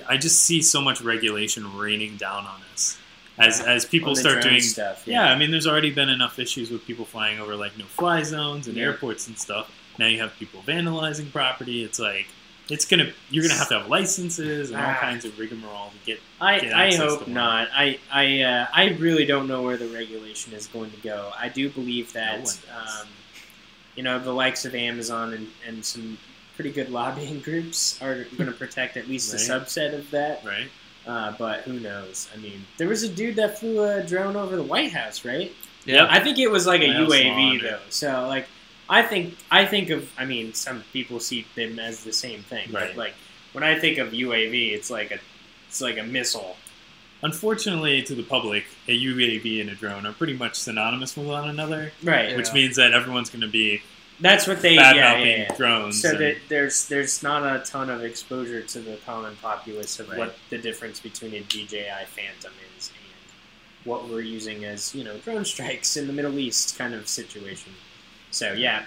I 0.08 0.18
just 0.18 0.44
see 0.44 0.62
so 0.62 0.82
much 0.82 1.02
regulation 1.02 1.78
raining 1.78 2.18
down 2.18 2.46
on 2.46 2.62
us 2.74 2.98
as 3.38 3.62
as 3.62 3.86
people 3.86 4.10
On 4.12 4.16
start 4.16 4.42
doing 4.44 4.62
stuff. 4.62 5.04
Yeah, 5.08 5.26
I 5.26 5.38
mean, 5.38 5.52
there's 5.52 5.68
already 5.68 5.92
been 5.92 6.10
enough 6.10 6.40
issues 6.40 6.72
with 6.72 6.86
people 6.86 7.06
flying 7.06 7.40
over 7.40 7.56
like 7.56 7.78
no-fly 7.78 8.24
zones 8.24 8.68
and 8.68 8.76
Yeah. 8.76 8.86
airports 8.86 9.28
and 9.28 9.38
stuff. 9.38 9.72
Now 10.00 10.08
you 10.08 10.20
have 10.22 10.34
people 10.38 10.62
vandalizing 10.66 11.32
property. 11.32 11.84
It's 11.84 12.00
like 12.00 12.28
it's 12.70 12.86
gonna 12.86 13.12
you're 13.30 13.44
gonna 13.44 13.58
have 13.58 13.70
to 13.70 13.80
have 13.80 13.88
licenses 13.90 14.72
and 14.72 14.80
all 14.82 14.90
Ah. 14.92 14.98
kinds 15.00 15.26
of 15.26 15.38
rigmarole 15.38 15.90
to 15.92 16.06
get. 16.06 16.20
I, 16.42 16.60
get 16.60 16.74
I 16.74 16.96
hope 16.96 17.26
to 17.26 17.30
not. 17.32 17.68
I 17.74 18.00
I 18.12 18.42
uh, 18.42 18.68
I 18.74 18.90
really 19.00 19.26
don't 19.26 19.48
know 19.48 19.62
where 19.62 19.78
the 19.78 19.88
regulation 19.88 20.54
is 20.54 20.68
going 20.68 20.92
to 20.92 20.98
go. 20.98 21.32
I 21.38 21.50
do 21.50 21.70
believe 21.70 22.14
that 22.14 22.34
one 22.34 22.42
does. 22.44 22.62
um, 22.76 23.08
you 23.96 24.04
know 24.04 24.20
the 24.20 24.34
likes 24.34 24.66
of 24.66 24.74
Amazon 24.76 25.34
and, 25.34 25.48
and 25.68 25.86
some 25.86 26.18
pretty 26.56 26.72
good 26.72 26.90
lobbying 26.90 27.40
groups 27.48 28.02
are 28.02 28.24
going 28.38 28.48
to 28.48 28.52
protect 28.58 28.98
at 28.98 29.08
least 29.08 29.34
a 29.34 29.38
subset 29.38 29.94
of 29.94 30.10
that. 30.12 30.44
Right? 30.46 30.68
Uh, 31.06 31.34
but 31.38 31.62
who 31.62 31.80
knows? 31.80 32.28
I 32.34 32.38
mean, 32.38 32.66
there 32.78 32.88
was 32.88 33.04
a 33.04 33.10
dude 33.10 33.36
that 33.36 33.60
flew 33.60 33.84
a 33.84 34.02
drone 34.04 34.36
over 34.36 34.56
the 34.56 34.64
White 34.64 34.92
House, 34.92 35.24
right? 35.24 35.52
yeah, 35.86 36.08
I 36.10 36.20
think 36.20 36.40
it 36.40 36.50
was 36.50 36.66
like 36.66 36.82
a 36.82 36.88
White 36.88 36.96
House 36.96 37.10
Law 37.10 37.16
UAV 37.16 37.62
though. 37.62 37.80
So 37.90 38.28
like, 38.28 38.48
I 38.90 39.02
think 39.02 39.36
I 39.52 39.66
think 39.66 39.90
of. 39.90 40.12
I 40.18 40.26
mean, 40.26 40.54
some 40.54 40.84
people 40.94 41.20
see 41.20 41.46
them 41.56 41.80
as 41.80 42.04
the 42.04 42.14
same 42.14 42.42
thing, 42.44 42.72
Right. 42.72 42.90
but 42.90 42.98
like 42.98 43.14
when 43.54 43.64
I 43.64 43.80
think 43.80 43.98
of 43.98 44.10
UAV, 44.14 44.74
it's 44.74 44.90
like 44.90 45.12
a 45.12 45.20
it's 45.68 45.82
like 45.82 45.98
a 45.98 46.04
missile. 46.04 46.58
Unfortunately, 47.24 48.04
to 48.04 48.14
the 48.14 48.24
public, 48.24 48.66
a 48.88 48.92
UAV 48.92 49.62
and 49.62 49.70
a 49.70 49.76
drone 49.76 50.06
are 50.06 50.14
pretty 50.14 50.34
much 50.34 50.56
synonymous 50.56 51.16
with 51.18 51.26
one 51.28 51.50
another, 51.50 51.92
Right. 52.04 52.36
which 52.38 52.54
means 52.54 52.76
that 52.76 52.94
everyone's 52.94 53.30
going 53.30 53.42
to 53.42 53.48
be 53.48 53.82
That's 54.20 54.46
what 54.48 54.62
they 54.62 54.76
bad 54.76 54.96
yeah, 54.96 55.02
mouthing 55.14 55.28
yeah, 55.28 55.38
yeah. 55.50 55.56
drones. 55.56 56.02
So 56.02 56.10
and- 56.12 56.20
that 56.20 56.38
there's 56.50 56.88
there's 56.88 57.24
not 57.24 57.44
a 57.44 57.60
ton 57.66 57.90
of 57.90 58.04
exposure 58.04 58.62
to 58.62 58.80
the 58.80 58.98
common 59.06 59.36
populace 59.42 60.00
of 60.00 60.10
Right. 60.10 60.20
what 60.20 60.38
the 60.52 60.58
difference 60.60 61.00
between 61.00 61.34
a 61.34 61.40
DJI 61.42 62.06
Phantom 62.16 62.52
is 62.78 62.90
and 62.90 63.86
what 63.86 64.08
we're 64.08 64.22
using 64.22 64.64
as 64.66 64.94
you 64.94 65.04
know 65.04 65.18
drone 65.18 65.46
strikes 65.46 65.98
in 65.98 66.06
the 66.08 66.14
Middle 66.14 66.38
East 66.38 66.78
kind 66.78 66.94
of 66.94 67.08
situation. 67.08 67.74
So 68.36 68.52
yeah, 68.54 68.84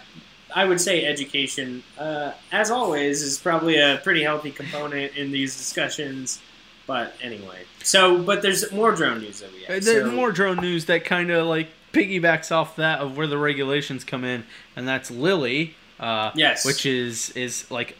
I 0.54 0.64
would 0.66 0.80
say 0.80 1.06
education, 1.06 1.82
uh, 1.98 2.32
as 2.52 2.70
always, 2.70 3.22
is 3.22 3.38
probably 3.38 3.78
a 3.78 3.98
pretty 4.04 4.22
healthy 4.22 4.50
component 4.50 5.16
in 5.16 5.32
these 5.32 5.56
discussions. 5.56 6.40
But 6.86 7.14
anyway, 7.22 7.60
so 7.82 8.18
but 8.18 8.42
there's 8.42 8.70
more 8.72 8.92
drone 8.92 9.20
news 9.20 9.40
that 9.40 9.50
we 9.52 9.64
Uh, 9.66 9.72
have. 9.74 9.84
There's 9.84 10.04
So- 10.06 10.12
more 10.12 10.32
drone 10.32 10.58
news 10.58 10.84
that 10.86 11.04
kind 11.04 11.30
of 11.30 11.46
like 11.46 11.68
piggybacks 11.92 12.52
off 12.52 12.76
that 12.76 12.98
of 13.00 13.16
where 13.16 13.26
the 13.26 13.38
regulations 13.38 14.04
come 14.04 14.24
in, 14.24 14.44
and 14.76 14.86
that's 14.86 15.10
Lily. 15.10 15.74
Uh, 15.98 16.30
Yes. 16.34 16.64
which 16.64 16.86
is 16.86 17.30
is 17.30 17.68
like, 17.70 17.96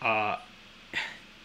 uh, 0.00 0.36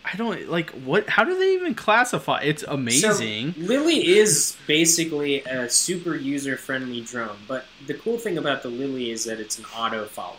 I 0.03 0.15
don't 0.17 0.49
like 0.49 0.71
what. 0.71 1.07
How 1.09 1.23
do 1.23 1.37
they 1.37 1.53
even 1.53 1.75
classify? 1.75 2.39
It's 2.41 2.63
amazing. 2.63 3.53
So, 3.53 3.59
Lily 3.61 4.07
is 4.17 4.57
basically 4.67 5.41
a 5.43 5.69
super 5.69 6.15
user 6.15 6.57
friendly 6.57 7.01
drone, 7.01 7.37
but 7.47 7.65
the 7.87 7.93
cool 7.93 8.17
thing 8.17 8.37
about 8.37 8.63
the 8.63 8.69
Lily 8.69 9.11
is 9.11 9.23
that 9.25 9.39
it's 9.39 9.59
an 9.59 9.65
auto 9.75 10.05
follow. 10.05 10.37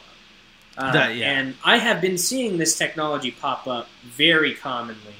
Uh, 0.77 0.93
That- 0.93 1.17
yeah. 1.17 1.31
And 1.39 1.55
I 1.65 1.79
have 1.79 2.01
been 2.01 2.19
seeing 2.19 2.59
this 2.59 2.77
technology 2.77 3.31
pop 3.31 3.67
up 3.67 3.89
very 4.05 4.55
commonly. 4.55 5.15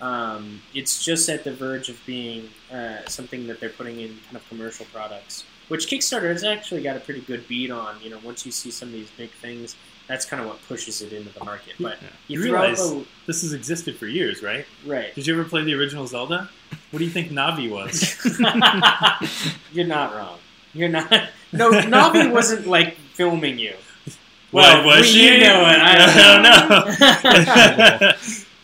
Um, 0.00 0.62
it's 0.74 1.04
just 1.04 1.28
at 1.28 1.44
the 1.44 1.52
verge 1.52 1.88
of 1.90 2.00
being 2.06 2.48
uh, 2.72 2.98
something 3.06 3.46
that 3.48 3.60
they're 3.60 3.68
putting 3.70 4.00
in 4.00 4.18
kind 4.26 4.36
of 4.36 4.48
commercial 4.48 4.86
products, 4.92 5.44
which 5.68 5.88
Kickstarter 5.88 6.30
has 6.32 6.42
actually 6.44 6.82
got 6.82 6.96
a 6.96 7.00
pretty 7.00 7.20
good 7.20 7.46
beat 7.48 7.70
on. 7.70 7.96
You 8.02 8.10
know, 8.10 8.18
once 8.24 8.46
you 8.46 8.52
see 8.52 8.70
some 8.70 8.88
of 8.88 8.94
these 8.94 9.10
big 9.18 9.30
things, 9.30 9.76
that's 10.10 10.24
kind 10.26 10.42
of 10.42 10.48
what 10.48 10.60
pushes 10.66 11.00
it 11.02 11.12
into 11.12 11.30
the 11.30 11.44
market. 11.44 11.74
But 11.78 11.98
Yeah. 12.02 12.08
you, 12.28 12.38
You 12.38 12.44
realize- 12.44 12.80
up 12.80 13.04
this 13.26 13.42
has 13.42 13.52
existed 13.52 13.96
for 13.96 14.06
years, 14.06 14.42
right? 14.42 14.66
right. 14.84 15.14
Did 15.14 15.26
you 15.26 15.34
ever 15.34 15.44
play 15.48 15.62
the 15.62 15.74
original 15.74 16.06
Zelda? 16.06 16.48
What 16.90 16.98
do 16.98 17.04
you 17.04 17.10
think 17.10 17.30
Navi 17.30 17.70
was? 17.70 18.16
You're 19.72 19.86
not 19.86 20.14
wrong. 20.16 20.38
You're 20.74 20.88
not. 20.88 21.10
No, 21.52 21.70
Navi 21.70 22.30
wasn't 22.38 22.66
like 22.66 22.96
filming 23.14 23.58
you. 23.58 23.74
Well, 24.52 24.84
was 24.84 25.06
she? 25.06 25.26
You 25.26 25.38
know 25.40 25.60
it. 25.60 25.78
I 25.80 25.94
don't 26.16 26.42
know. 28.02 28.12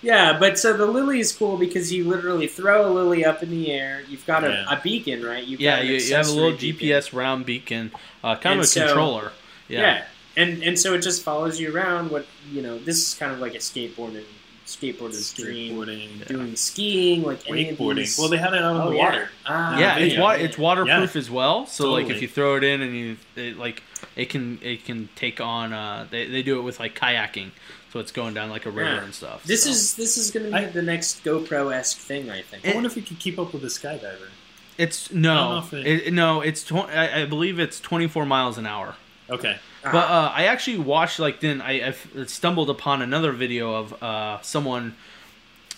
yeah, 0.02 0.37
but 0.38 0.59
so 0.59 0.76
the 0.76 0.87
lily 0.87 1.20
is 1.20 1.32
cool 1.32 1.56
because 1.56 1.92
you 1.92 2.04
literally 2.09 2.46
throw 2.48 2.87
a 2.88 2.90
lily 2.92 3.24
up 3.24 3.42
in 3.42 3.50
the 3.50 3.70
air. 3.72 4.02
You've 4.09 4.26
got 4.26 4.44
a, 4.44 4.48
Yeah. 4.48 4.64
a 4.78 4.80
beacon, 4.80 5.24
right? 5.24 5.44
You've 5.44 5.61
yeah, 5.61 5.76
got 5.78 5.87
you, 5.87 5.94
you 5.96 6.14
have 6.14 6.26
a 6.28 6.32
little 6.32 6.56
beacon. 6.56 6.88
GPS 6.88 7.12
round 7.12 7.46
beacon, 7.46 7.92
uh, 8.24 8.35
kind 8.37 8.52
And 8.54 8.61
of 8.61 8.64
a 8.64 8.66
so- 8.66 8.85
controller. 8.87 9.32
Yeah. 9.68 9.80
Yeah. 9.80 10.04
And 10.37 10.62
and 10.62 10.79
so 10.79 10.94
it 10.94 11.01
just 11.03 11.22
follows 11.22 11.59
you 11.61 11.75
around. 11.75 12.11
What 12.11 12.27
you 12.51 12.62
know, 12.62 12.79
this 12.79 12.96
is 13.09 13.14
kind 13.14 13.33
of 13.33 13.38
like 13.40 13.55
a 13.55 13.59
skateboarding 13.59 14.25
skateboarder's 14.66 15.33
dream. 15.33 15.77
Skateboarding, 15.77 16.27
Doing 16.27 16.57
skiing, 16.57 17.22
like 17.22 17.49
any 17.49 17.70
of 17.70 17.79
wakeboarding. 17.79 18.18
Well, 18.18 18.29
they 18.29 18.37
had 18.37 18.53
it 18.53 18.62
out 18.62 18.77
on 18.77 18.81
Oh, 18.88 18.90
the 18.90 18.96
yeah. 18.96 19.05
water. 19.05 19.29
Ah, 19.46 19.79
yeah, 19.79 19.99
it's 19.99 20.18
wa- 20.18 20.31
it's 20.33 20.59
waterproof 20.59 21.14
as 21.16 21.31
well. 21.31 21.66
So 21.66 21.92
like 21.92 22.09
if 22.11 22.20
you 22.20 22.29
throw 22.29 22.57
it 22.57 22.64
in 22.64 22.83
and 22.83 22.94
you 22.96 23.16
it, 23.37 23.57
like 23.59 23.83
it 24.16 24.27
can 24.27 24.59
it 24.62 24.85
can 24.85 25.09
take 25.14 25.40
on 25.40 25.72
uh 25.72 26.07
they, 26.11 26.27
they 26.27 26.42
do 26.42 26.59
it 26.59 26.62
with 26.62 26.81
like 26.81 26.99
kayaking. 26.99 27.51
So 27.92 28.01
it's 28.01 28.12
going 28.12 28.35
down 28.35 28.51
like 28.51 28.66
a 28.66 28.70
river 28.70 28.90
Yeah. 28.96 29.05
and 29.05 29.14
stuff. 29.14 29.44
This 29.44 29.62
so. 29.64 29.70
is 29.70 29.94
this 29.94 30.18
is 30.18 30.31
going 30.31 30.46
to 30.46 30.53
be 30.53 30.57
I- 30.59 30.66
the 30.66 30.83
next 30.83 31.25
GoPro 31.25 31.72
esque 31.75 31.96
thing, 31.99 32.29
I 32.31 32.42
think. 32.42 32.66
I 32.66 32.75
wonder 32.75 32.88
if 32.88 32.96
we 32.96 33.03
could 33.03 33.18
keep 33.18 33.38
up 33.38 33.53
with 33.53 33.62
the 33.62 33.68
skydiver. 33.68 34.29
it's 34.77 35.09
I 35.11 35.12
don't 35.14 35.22
know 35.22 35.61
no 35.61 35.79
it- 35.79 35.87
it, 36.09 36.12
no 36.12 36.40
it's 36.40 36.64
tw- 36.64 36.72
I, 36.90 37.22
I 37.22 37.25
believe 37.25 37.59
it's 37.61 37.79
24 37.81 38.27
miles 38.27 38.59
an 38.59 38.66
hour. 38.66 38.96
Okay. 39.30 39.56
But 39.82 40.10
uh, 40.10 40.32
I 40.34 40.46
actually 40.46 40.78
watched 40.78 41.18
like 41.20 41.40
then 41.40 41.60
I, 41.60 41.88
I 41.88 42.24
stumbled 42.26 42.70
upon 42.70 43.02
another 43.02 43.30
video 43.32 43.72
of 43.74 44.02
uh, 44.02 44.40
someone 44.42 44.96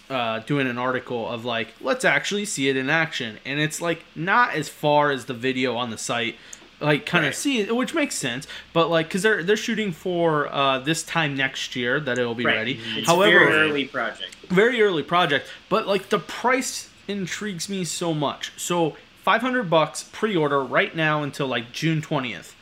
uh, 0.09 0.39
doing 0.41 0.67
an 0.67 0.79
article 0.79 1.29
of 1.29 1.45
like 1.45 1.69
let's 1.81 2.05
actually 2.05 2.45
see 2.47 2.69
it 2.69 2.77
in 2.77 2.89
action, 2.89 3.39
and 3.45 3.61
it's 3.61 3.81
like 3.81 4.03
not 4.15 4.55
as 4.55 4.69
far 4.69 5.11
as 5.11 5.27
the 5.27 5.35
video 5.35 5.77
on 5.77 5.91
the 5.91 5.99
site, 5.99 6.37
like 6.81 7.05
kind 7.05 7.25
Right. 7.25 7.29
of 7.29 7.35
see 7.35 7.61
it, 7.61 7.77
which 7.77 7.93
makes 7.93 8.15
sense. 8.15 8.47
But 8.73 8.89
like, 8.89 9.09
because 9.09 9.23
they're 9.23 9.43
they're 9.43 9.57
shooting 9.59 9.93
for 9.93 10.49
uh, 10.51 10.79
this 10.79 11.03
time 11.03 11.37
next 11.37 11.77
year 11.77 12.01
that 12.01 12.19
it'll 12.19 12.35
be 12.35 12.47
Right. 12.47 12.57
ready. 12.57 12.81
It's 12.97 13.07
However, 13.07 13.39
very 13.41 13.53
early 13.53 13.85
project. 13.85 14.35
very 14.49 14.81
early 14.81 15.03
project, 15.03 15.47
but 15.69 15.87
like 15.87 16.09
the 16.09 16.19
price 16.19 16.89
intrigues 17.07 17.69
me 17.69 17.85
so 17.85 18.15
much. 18.15 18.53
So 18.57 18.97
500 19.25 19.69
bucks 19.69 20.05
pre-order 20.11 20.63
right 20.65 20.97
now 20.97 21.23
until 21.23 21.47
like 21.47 21.73
June 21.73 22.01
20th. 22.01 22.55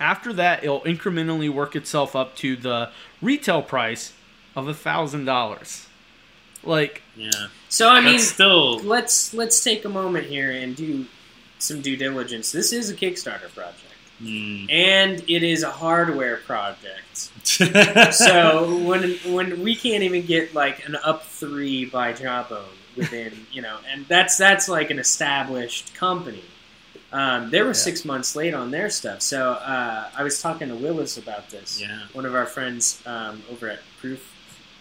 After 0.00 0.32
that, 0.32 0.64
it'll 0.64 0.80
incrementally 0.80 1.50
work 1.50 1.76
itself 1.76 2.16
up 2.16 2.34
to 2.36 2.56
the 2.56 2.90
retail 3.20 3.62
price 3.62 4.14
of 4.56 4.66
a 4.66 4.74
thousand 4.74 5.26
dollars. 5.26 5.86
Like, 6.62 7.02
Yeah. 7.16 7.30
So 7.68 7.88
I 7.88 8.00
mean, 8.00 8.18
still 8.18 8.80
let's 8.80 9.32
let's 9.32 9.62
take 9.62 9.84
a 9.84 9.88
moment 9.88 10.26
here 10.26 10.50
and 10.50 10.74
do 10.74 11.06
some 11.58 11.80
due 11.80 11.96
diligence. 11.96 12.50
This 12.52 12.72
is 12.72 12.90
a 12.90 12.94
Kickstarter 12.94 13.52
project, 13.54 13.84
mm. 14.20 14.70
and 14.70 15.22
it 15.28 15.42
is 15.42 15.62
a 15.62 15.70
hardware 15.70 16.38
project. 16.38 17.30
So 18.12 18.76
when 18.84 19.12
when 19.26 19.62
we 19.62 19.74
can't 19.74 20.02
even 20.02 20.26
get 20.26 20.54
like 20.54 20.86
an 20.86 20.96
up 21.04 21.24
three 21.24 21.84
by 21.84 22.12
Jawbone 22.12 22.64
within 22.96 23.46
you 23.52 23.62
know, 23.62 23.78
and 23.90 24.06
that's 24.08 24.36
that's 24.36 24.68
like 24.68 24.90
an 24.90 24.98
established 24.98 25.94
company. 25.94 26.44
Um, 27.12 27.50
they 27.50 27.60
were 27.62 27.68
Yeah. 27.68 27.72
six 27.72 28.04
months 28.04 28.36
late 28.36 28.54
on 28.54 28.70
their 28.70 28.88
stuff. 28.90 29.20
So 29.22 29.52
uh, 29.52 30.08
I 30.16 30.22
was 30.22 30.40
talking 30.40 30.68
to 30.68 30.74
Willis 30.76 31.18
about 31.18 31.50
this. 31.50 31.80
yeah. 31.80 32.02
One 32.12 32.24
of 32.24 32.34
our 32.34 32.46
friends 32.46 33.02
um, 33.06 33.42
over 33.50 33.68
at 33.68 33.80
Proof. 34.00 34.26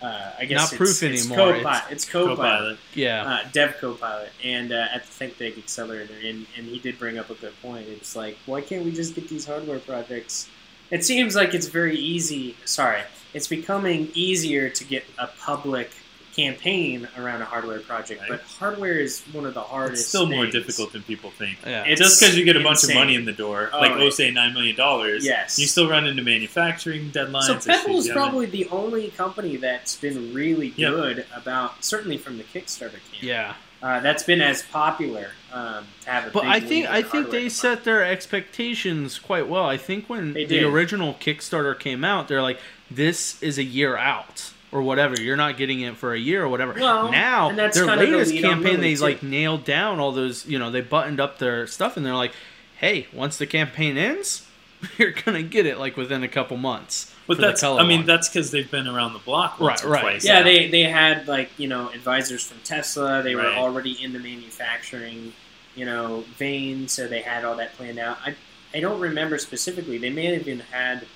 Uh, 0.02 0.32
I 0.40 0.46
guess 0.46 0.58
Not 0.58 0.70
it's, 0.72 0.78
Proof 0.78 1.04
it's 1.04 1.30
anymore, 1.30 1.54
Copilot. 1.56 1.84
It's, 1.92 2.06
Copilot 2.06 2.38
Copilot. 2.38 2.80
yeah, 2.94 3.26
uh, 3.26 3.40
Dev 3.52 3.76
Copilot, 3.82 4.30
and 4.46 4.72
uh, 4.72 4.88
at 4.94 5.02
the 5.04 5.12
Think 5.12 5.38
Big 5.38 5.58
Accelerator, 5.58 6.14
and, 6.24 6.46
and 6.58 6.68
he 6.68 6.80
did 6.80 6.98
bring 6.98 7.18
up 7.18 7.30
a 7.30 7.34
good 7.34 7.52
point. 7.62 7.86
It's 7.90 8.16
like, 8.16 8.38
why 8.46 8.62
can't 8.62 8.86
we 8.86 8.94
just 8.94 9.14
get 9.14 9.28
these 9.28 9.46
hardware 9.46 9.80
projects? 9.80 10.48
It 10.90 11.04
seems 11.04 11.36
like 11.36 11.54
it's 11.54 11.68
very 11.68 11.98
easy. 11.98 12.56
Sorry, 12.64 13.02
it's 13.34 13.48
becoming 13.50 14.10
easier 14.14 14.70
to 14.70 14.84
get 14.86 15.04
a 15.18 15.28
public 15.28 15.92
campaign 16.36 17.08
around 17.18 17.42
a 17.42 17.46
hardware 17.46 17.80
project, 17.80 18.22
Right. 18.22 18.30
but 18.30 18.42
hardware 18.42 18.94
is 19.00 19.22
one 19.32 19.46
of 19.46 19.54
the 19.54 19.62
hardest. 19.62 20.02
It's 20.02 20.10
still 20.10 20.26
more 20.28 20.44
things. 20.44 20.54
difficult 20.54 20.94
than 20.94 21.04
people 21.04 21.32
think. 21.32 21.58
yeah. 21.66 21.84
It's 21.86 22.00
Just 22.00 22.20
because 22.20 22.38
you 22.38 22.46
get 22.46 22.56
a 22.56 22.60
bunch 22.62 22.84
insane. 22.84 22.96
of 22.98 23.02
money 23.02 23.16
in 23.16 23.26
the 23.26 23.32
door, 23.34 23.70
Oh, 23.74 23.80
like 23.80 23.92
right. 23.92 24.02
oh, 24.02 24.10
say 24.10 24.32
nine 24.32 24.54
million 24.54 24.76
dollars, 24.76 25.26
Yes. 25.26 25.58
you 25.60 25.68
still 25.68 25.90
run 25.90 26.08
into 26.08 26.22
manufacturing 26.24 27.12
deadlines. 27.12 27.44
So 27.44 27.56
Pebble 27.60 27.98
is 28.00 28.10
probably 28.10 28.46
the 28.46 28.68
only 28.70 29.10
company 29.12 29.56
that's 29.58 29.96
been 29.96 30.34
really 30.34 30.74
Yep. 30.76 30.92
good 30.92 31.26
about, 31.36 31.84
certainly 31.84 32.18
from 32.18 32.38
the 32.38 32.44
Kickstarter 32.44 32.92
camp. 32.92 33.22
yeah. 33.22 33.54
Uh, 33.82 34.02
that's 34.02 34.24
been 34.24 34.42
as 34.42 34.62
popular 34.62 35.30
um, 35.54 35.88
to 36.02 36.10
have 36.10 36.28
a 36.28 36.32
But 36.32 36.42
big 36.42 36.52
I 36.52 36.60
think 36.60 36.86
I 36.88 37.02
think 37.02 37.12
they 37.32 37.48
department. 37.48 37.52
set 37.54 37.84
their 37.86 38.04
expectations 38.04 39.18
quite 39.20 39.48
well. 39.48 39.64
I 39.66 39.78
think 39.78 40.10
when 40.10 40.34
the 40.34 40.64
original 40.66 41.14
Kickstarter 41.14 41.80
came 41.80 42.04
out, 42.04 42.28
they're 42.28 42.42
like, 42.42 42.60
"This 42.92 43.42
is 43.42 43.58
a 43.58 43.64
year 43.64 43.96
out." 43.96 44.52
Or 44.72 44.84
whatever, 44.84 45.20
you're 45.20 45.36
not 45.36 45.58
getting 45.58 45.80
it 45.82 45.98
for 45.98 46.14
a 46.14 46.20
year 46.20 46.44
or 46.44 46.48
whatever. 46.48 46.74
Well, 46.80 47.12
now 47.12 47.50
and 47.50 47.58
that's 47.58 47.76
their 47.76 47.88
kind 47.88 48.00
of 48.02 48.08
the 48.08 48.16
latest 48.18 48.36
campaign, 48.40 48.80
they 48.82 48.94
too. 48.96 49.02
like 49.02 49.24
nailed 49.24 49.64
down 49.66 50.00
all 50.00 50.12
those. 50.12 50.46
You 50.46 50.60
know, 50.60 50.70
they 50.70 50.82
buttoned 50.82 51.20
up 51.20 51.40
their 51.40 51.66
stuff, 51.66 51.98
and 51.98 52.06
they're 52.06 52.14
like, 52.14 52.34
"Hey, 52.78 53.08
once 53.12 53.38
the 53.38 53.48
campaign 53.48 53.98
ends, 53.98 54.46
you're 55.00 55.10
gonna 55.12 55.42
get 55.42 55.66
it 55.66 55.80
like 55.80 55.98
within 55.98 56.22
a 56.22 56.28
couple 56.28 56.56
months." 56.58 57.16
But 57.26 57.38
that's, 57.40 57.64
I 57.64 57.84
mean, 57.84 58.06
that's 58.08 58.28
because 58.30 58.50
they've 58.52 58.70
been 58.70 58.88
around 58.88 59.14
the 59.14 59.20
block 59.20 59.60
once 59.60 59.84
Right, 59.84 59.88
or 59.90 59.94
right. 59.94 60.02
twice. 60.02 60.26
Yeah, 60.26 60.38
Yeah. 60.40 60.44
they 60.44 60.68
they 60.68 60.84
had 60.84 61.28
like 61.28 61.50
you 61.58 61.68
know 61.68 61.90
advisors 61.90 62.44
from 62.44 62.60
Tesla. 62.64 63.24
They 63.24 63.34
were 63.36 63.48
already 63.48 63.92
in 64.04 64.14
the 64.14 64.20
manufacturing, 64.20 65.34
you 65.76 65.86
know, 65.86 66.24
vein, 66.38 66.88
so 66.88 67.08
they 67.08 67.22
had 67.22 67.44
all 67.44 67.56
that 67.58 67.74
planned 67.74 67.98
out. 68.00 68.18
I 68.24 68.36
I 68.74 68.82
don't 68.82 69.00
remember 69.00 69.40
specifically. 69.40 69.98
They 69.98 70.12
may 70.12 70.26
have 70.34 70.48
even 70.48 70.60
had 70.72 71.08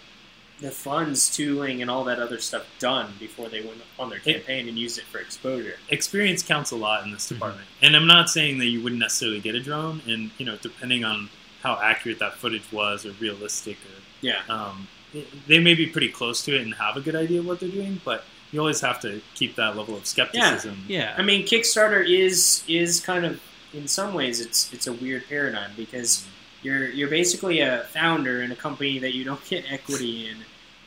the 0.63 0.71
funds, 0.71 1.29
tooling, 1.35 1.81
and 1.81 1.91
all 1.91 2.05
that 2.05 2.19
other 2.19 2.39
stuff 2.39 2.65
done 2.79 3.13
before 3.19 3.49
they 3.49 3.59
went 3.61 3.81
on 3.99 4.09
their 4.09 4.19
It- 4.19 4.23
campaign 4.23 4.67
and 4.69 4.77
used 4.79 4.97
it 4.97 5.03
for 5.11 5.19
exposure. 5.19 5.77
experience 5.89 6.41
counts 6.41 6.71
a 6.71 6.75
lot 6.77 7.03
in 7.03 7.11
this 7.11 7.25
Mm-hmm. 7.25 7.35
department. 7.35 7.67
And 7.81 7.95
I'm 7.97 8.07
not 8.07 8.29
saying 8.29 8.59
that 8.59 8.67
you 8.67 8.81
wouldn't 8.81 8.99
necessarily 9.01 9.41
get 9.41 9.55
a 9.55 9.59
drone, 9.59 10.01
and 10.07 10.31
you 10.37 10.45
know, 10.45 10.57
depending 10.61 11.03
on 11.03 11.29
how 11.61 11.79
accurate 11.81 12.19
that 12.19 12.37
footage 12.37 12.63
was 12.71 13.05
or 13.05 13.11
realistic, 13.19 13.75
or 13.77 14.01
Yeah, 14.21 14.41
um, 14.49 14.87
they 15.47 15.59
may 15.59 15.73
be 15.75 15.85
pretty 15.87 16.09
close 16.09 16.41
to 16.45 16.55
it 16.55 16.61
and 16.61 16.73
have 16.75 16.95
a 16.97 17.01
good 17.01 17.15
idea 17.15 17.39
of 17.41 17.45
what 17.45 17.59
they're 17.59 17.69
doing. 17.69 17.99
But 18.05 18.23
you 18.53 18.59
always 18.61 18.79
have 18.81 19.01
to 19.01 19.21
keep 19.35 19.55
that 19.55 19.75
level 19.75 19.95
of 19.97 20.05
skepticism. 20.05 20.85
yeah, 20.87 21.13
I 21.17 21.23
mean 21.23 21.45
Kickstarter 21.45 22.07
is 22.07 22.63
is 22.69 22.99
kind 23.01 23.25
of 23.25 23.41
in 23.73 23.87
some 23.87 24.13
ways 24.13 24.39
it's 24.39 24.71
it's 24.71 24.87
a 24.87 24.93
weird 24.93 25.27
paradigm 25.27 25.71
because 25.75 26.25
you're 26.61 26.87
you're 26.89 27.09
basically 27.09 27.59
a 27.59 27.83
founder 27.91 28.41
in 28.43 28.51
a 28.51 28.55
company 28.55 28.99
that 28.99 29.13
you 29.13 29.23
don't 29.25 29.43
get 29.49 29.65
equity 29.69 30.29
in, 30.29 30.37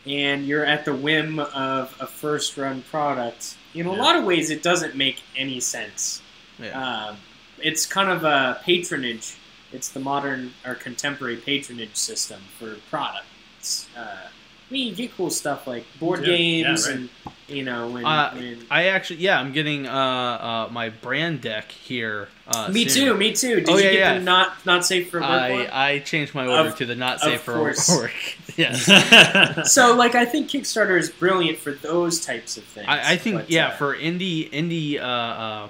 and 0.07 0.47
you're 0.47 0.65
at 0.65 0.85
the 0.85 0.95
whim 0.95 1.39
of 1.39 1.95
a 2.01 2.07
first 2.07 2.57
run 2.57 2.83
product. 2.83 3.57
In 3.75 3.87
a 3.87 3.93
Yeah. 3.93 3.99
lot 4.03 4.17
of 4.17 4.25
ways, 4.25 4.51
it 4.51 4.63
doesn't 4.63 4.95
make 4.95 5.23
any 5.37 5.61
sense. 5.61 6.23
yeah. 6.59 7.09
Um, 7.09 7.17
it's 7.63 7.85
kind 7.87 8.09
of 8.11 8.25
a 8.25 8.61
patronage. 8.65 9.35
It's 9.73 9.89
the 9.89 10.01
modern 10.01 10.55
or 10.65 10.75
contemporary 10.75 11.37
patronage 11.37 11.97
system 11.97 12.41
for 12.59 12.77
products. 12.91 13.87
Uh, 13.97 14.01
I 14.01 14.73
mean, 14.73 14.89
you 14.89 14.95
get 14.95 15.15
cool 15.17 15.31
stuff 15.31 15.67
like 15.67 15.85
board 15.99 16.21
Yeah, 16.25 16.33
yeah, 16.33 16.37
games 16.69 16.87
right. 16.87 16.97
and 16.97 17.09
you 17.49 17.63
know 17.63 17.89
when, 17.89 18.05
Uh, 18.05 18.33
when 18.35 18.59
I 18.71 18.87
actually, 18.87 19.21
yeah, 19.21 19.39
I'm 19.39 19.53
getting 19.53 19.87
uh, 19.87 19.93
uh, 19.93 20.69
my 20.73 20.89
brand 20.91 21.41
deck 21.41 21.71
here. 21.71 22.29
Uh, 22.49 22.69
Me 22.73 22.89
soon. 22.89 23.07
too. 23.07 23.15
Me 23.15 23.33
too. 23.33 23.57
Did 23.57 23.69
Oh, 23.69 23.77
you 23.77 23.85
yeah, 23.85 23.91
get 23.93 23.99
yeah. 23.99 24.15
the 24.19 24.25
not 24.25 24.67
not 24.67 24.85
safe 24.87 25.11
for 25.11 25.21
work 25.21 25.29
I, 25.31 25.51
one? 25.53 25.67
I 25.73 25.99
changed 26.01 26.35
my 26.35 26.47
order 26.47 26.69
Of- 26.71 26.77
to 26.79 26.87
the 26.87 26.95
not 26.97 27.21
safe 27.21 27.41
for 27.43 27.55
course. 27.55 27.89
work. 27.97 28.13
yes. 28.57 29.73
So, 29.73 29.95
like, 29.97 30.15
I 30.15 30.25
think 30.25 30.49
Kickstarter 30.51 30.99
is 30.99 31.11
brilliant 31.11 31.59
for 31.59 31.73
those 31.73 32.21
types 32.25 32.57
of 32.57 32.65
things. 32.65 32.87
I, 32.89 33.13
I 33.13 33.17
think 33.17 33.37
but, 33.37 33.51
yeah, 33.51 33.69
uh, 33.69 33.77
for 33.77 33.97
indie 33.97 34.51
indie 34.51 34.99
uh, 35.01 35.05
uh, 35.05 35.69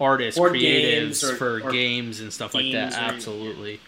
artists, 0.00 0.38
creatives, 0.38 0.60
games 0.60 1.24
or- 1.24 1.36
for 1.36 1.60
or 1.66 1.70
games 1.72 2.20
and 2.20 2.32
stuff 2.32 2.54
like 2.54 2.72
that, 2.72 2.92
absolutely. 2.94 3.80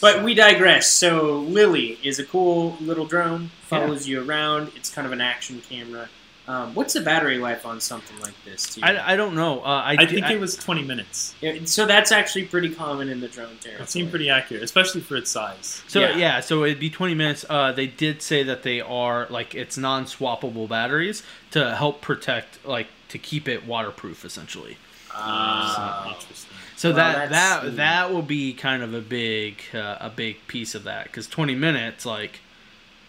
But 0.00 0.22
we 0.22 0.34
digress. 0.34 0.88
So, 0.90 1.38
Lily 1.40 1.98
is 2.02 2.18
a 2.18 2.24
cool 2.24 2.76
little 2.80 3.06
drone. 3.06 3.50
Follows 3.62 4.06
you 4.06 4.22
around. 4.28 4.72
It's 4.76 4.90
kind 4.90 5.06
of 5.06 5.12
an 5.12 5.20
action 5.20 5.62
camera. 5.68 6.08
Um, 6.48 6.74
what's 6.76 6.94
the 6.94 7.00
battery 7.00 7.38
life 7.38 7.66
on 7.66 7.80
something 7.80 8.20
like 8.20 8.34
this? 8.44 8.74
To 8.74 8.80
you? 8.80 8.86
I, 8.86 9.14
I 9.14 9.16
don't 9.16 9.34
know. 9.34 9.60
Uh, 9.62 9.82
I, 9.84 9.96
I 9.98 10.06
think 10.06 10.26
I- 10.26 10.34
it 10.34 10.40
was 10.40 10.54
20 10.56 10.82
minutes. 10.84 11.34
Yeah, 11.40 11.56
so 11.64 11.86
that's 11.86 12.12
actually 12.12 12.44
pretty 12.44 12.68
common 12.72 13.08
in 13.08 13.18
the 13.20 13.26
drone 13.26 13.56
territory. 13.56 13.82
It 13.82 13.88
seemed 13.90 14.10
pretty 14.10 14.30
accurate, 14.30 14.62
especially 14.62 15.00
for 15.00 15.16
its 15.16 15.28
size. 15.28 15.82
So 15.88 15.98
Yeah. 16.00 16.16
yeah. 16.16 16.40
so 16.40 16.62
it'd 16.64 16.78
be 16.78 16.88
20 16.88 17.14
minutes. 17.14 17.44
Uh, 17.50 17.72
they 17.72 17.88
did 17.88 18.22
say 18.22 18.44
that 18.44 18.62
they 18.62 18.80
are 18.80 19.26
like 19.28 19.56
it's 19.56 19.76
non-swappable 19.76 20.68
batteries 20.68 21.24
to 21.50 21.74
help 21.74 22.00
protect, 22.00 22.64
like 22.64 22.86
to 23.08 23.18
keep 23.18 23.48
it 23.48 23.66
waterproof, 23.66 24.24
essentially. 24.24 24.76
Interesting. 25.16 26.50
So 26.76 26.90
Well, 26.90 26.96
that 26.96 27.30
that's- 27.30 27.62
that 27.64 27.76
that 27.76 28.12
will 28.12 28.22
be 28.22 28.52
kind 28.52 28.82
of 28.82 28.92
a 28.94 29.00
big 29.00 29.62
uh, 29.74 29.96
a 30.00 30.10
big 30.10 30.46
piece 30.46 30.74
of 30.74 30.84
that 30.84 31.04
because 31.04 31.26
20 31.26 31.54
minutes, 31.54 32.04
like 32.04 32.40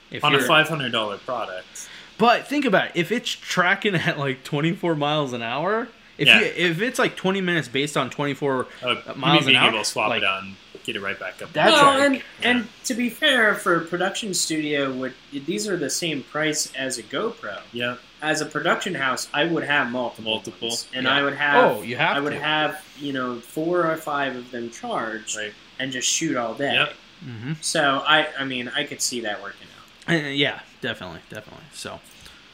if 0.09 0.23
On 0.23 0.33
a 0.33 0.37
you're- 0.37 0.47
$500 0.47 1.19
product. 1.25 1.89
But 2.17 2.47
think 2.47 2.65
about 2.65 2.85
it. 2.87 2.91
If 2.95 3.11
it's 3.11 3.29
tracking 3.29 3.93
at 3.95 4.17
like 4.17 4.43
24 4.43 4.95
miles 4.95 5.33
an 5.33 5.41
hour, 5.43 5.89
if 6.17 6.27
Yeah. 6.27 6.39
you, 6.39 6.45
if 6.55 6.81
it's 6.81 6.97
like 6.97 7.15
20 7.15 7.41
minutes 7.41 7.67
based 7.67 7.95
on 7.97 8.09
24, 8.09 8.67
Uh, 8.81 8.95
miles 9.15 9.45
an 9.47 9.55
hour, 9.55 9.69
able 9.69 9.79
to 9.79 9.85
swap 9.85 10.09
like- 10.09 10.23
it 10.23 10.25
on 10.25 10.55
get 10.85 10.95
it 10.95 11.01
right 11.01 11.19
back 11.19 11.41
up. 11.41 11.51
That's 11.51 11.73
well, 11.73 11.97
right. 11.99 12.05
and 12.05 12.23
and 12.41 12.67
to 12.85 12.93
be 12.93 13.09
fair, 13.09 13.53
for 13.55 13.75
a 13.75 13.81
production 13.81 14.33
studio, 14.33 14.89
would 14.93 15.13
these 15.33 15.67
are 15.67 15.75
the 15.75 15.89
same 15.89 16.23
price 16.23 16.71
as 16.73 16.97
a 16.97 17.03
GoPro. 17.03 17.59
Yeah. 17.73 17.95
As 18.21 18.41
a 18.41 18.45
production 18.47 18.95
house, 18.95 19.27
I 19.33 19.45
would 19.45 19.63
have 19.63 19.91
multiple, 19.91 20.31
Multiple, 20.31 20.69
ones. 20.69 20.87
and 20.93 21.05
yeah. 21.05 21.13
I 21.15 21.21
would 21.21 21.35
have. 21.35 21.77
Oh, 21.77 21.81
you 21.83 21.97
have 21.97 22.17
I 22.17 22.19
would 22.19 22.31
to. 22.33 22.39
have 22.39 22.83
you 22.99 23.13
know 23.13 23.39
four 23.39 23.85
or 23.91 23.95
five 23.97 24.35
of 24.35 24.49
them 24.51 24.71
charged 24.71 25.37
Right. 25.37 25.53
and 25.79 25.91
just 25.91 26.07
shoot 26.07 26.35
all 26.35 26.53
day. 26.55 26.73
Yep. 26.73 26.93
hmm 27.23 27.53
So 27.61 28.01
I, 28.07 28.27
I 28.39 28.43
mean, 28.43 28.69
I 28.69 28.83
could 28.85 29.01
see 29.01 29.21
that 29.21 29.41
working 29.41 29.67
out. 30.07 30.15
Uh, 30.15 30.27
yeah, 30.29 30.61
definitely, 30.81 31.19
definitely. 31.29 31.65
So 31.73 31.99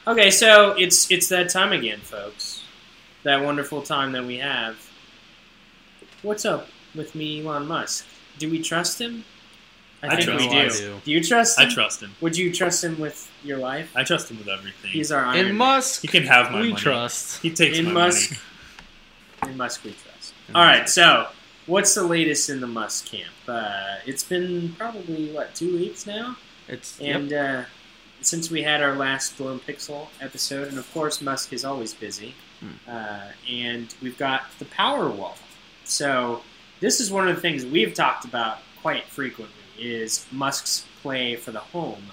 Okay, 0.06 0.32
so 0.32 0.71
it's 0.78 1.10
it's 1.10 1.30
that 1.30 1.49
time 1.49 1.71
again, 1.71 1.99
folks. 1.99 2.63
That 3.23 3.41
wonderful 3.41 3.82
time 3.84 4.12
that 4.13 4.26
we 4.26 4.39
have. 4.39 4.76
What's 6.23 6.43
up 6.45 6.67
with 6.95 7.15
me, 7.15 7.41
Elon 7.45 7.67
Musk? 7.67 8.06
Do 8.38 8.49
we 8.49 8.62
trust 8.62 8.99
him? 8.99 9.23
I 10.10 10.16
think 10.22 10.39
we 10.39 10.48
do. 10.50 10.58
I 10.58 10.70
do. 10.70 11.02
Do 11.06 11.12
you 11.12 11.24
trust 11.24 11.60
him? 11.60 11.70
I 11.70 11.74
trust 11.74 12.02
him. 12.04 12.12
Would 12.22 12.36
you 12.38 12.52
trust 12.54 12.84
him 12.84 13.00
with 13.00 13.30
your 13.44 13.58
life? 13.58 13.92
I 13.96 14.04
trust 14.04 14.30
him 14.30 14.38
with 14.38 14.48
everything. 14.50 14.92
He's 14.92 15.12
our 15.12 15.24
Iron 15.26 15.38
in 15.39 15.46
Man. 15.48 15.56
Musk, 15.58 16.02
he 16.02 16.08
can 16.08 16.24
have 16.24 16.52
my 16.52 16.62
we 16.62 16.70
money. 16.72 16.82
trust. 16.82 17.42
He 17.42 17.50
takes 17.52 17.78
In 17.78 17.86
my 17.86 17.92
Musk. 17.94 18.32
money. 19.42 19.52
In 19.54 19.58
Musk, 19.58 19.84
we 19.84 19.92
trust. 19.92 20.34
In 20.50 20.56
All 20.56 20.62
right, 20.63 20.82
Musk. 20.82 20.94
so 20.94 21.28
what's 21.68 21.96
the 21.96 22.04
latest 22.04 22.50
in 22.50 22.60
the 22.62 22.68
Musk 22.68 23.06
camp? 23.06 23.32
Uh, 23.48 23.96
it's 24.06 24.24
been 24.24 24.74
probably 24.78 25.32
what 25.32 25.56
two 25.56 25.74
weeks 25.78 26.06
now, 26.06 26.36
It's 26.68 27.00
yep. 27.00 27.16
and 27.16 27.34
uh, 27.34 27.63
since 28.22 28.50
we 28.52 28.62
had 28.63 28.82
our 28.82 28.96
last 28.96 29.38
Blown 29.38 29.60
Pixel 29.60 30.08
episode, 30.22 30.68
and 30.70 30.78
of 30.78 30.92
course 30.94 31.22
Musk 31.22 31.54
is 31.54 31.63
always 31.66 31.94
busy, 31.94 32.36
Hmm. 32.62 32.89
uh, 32.89 33.22
and 33.50 33.94
we've 34.02 34.18
got 34.18 34.44
the 34.60 34.66
Powerwall. 34.66 35.36
So 35.86 36.42
this 36.80 37.00
is 37.02 37.12
one 37.12 37.28
of 37.28 37.36
the 37.36 37.42
things 37.42 37.66
we've 37.66 37.94
talked 37.94 38.24
about 38.26 38.60
quite 38.82 39.06
frequently. 39.06 39.56
Is 39.84 40.26
Musk's 40.32 40.86
play 41.02 41.36
for 41.36 41.52
the 41.52 41.60
home 41.60 42.04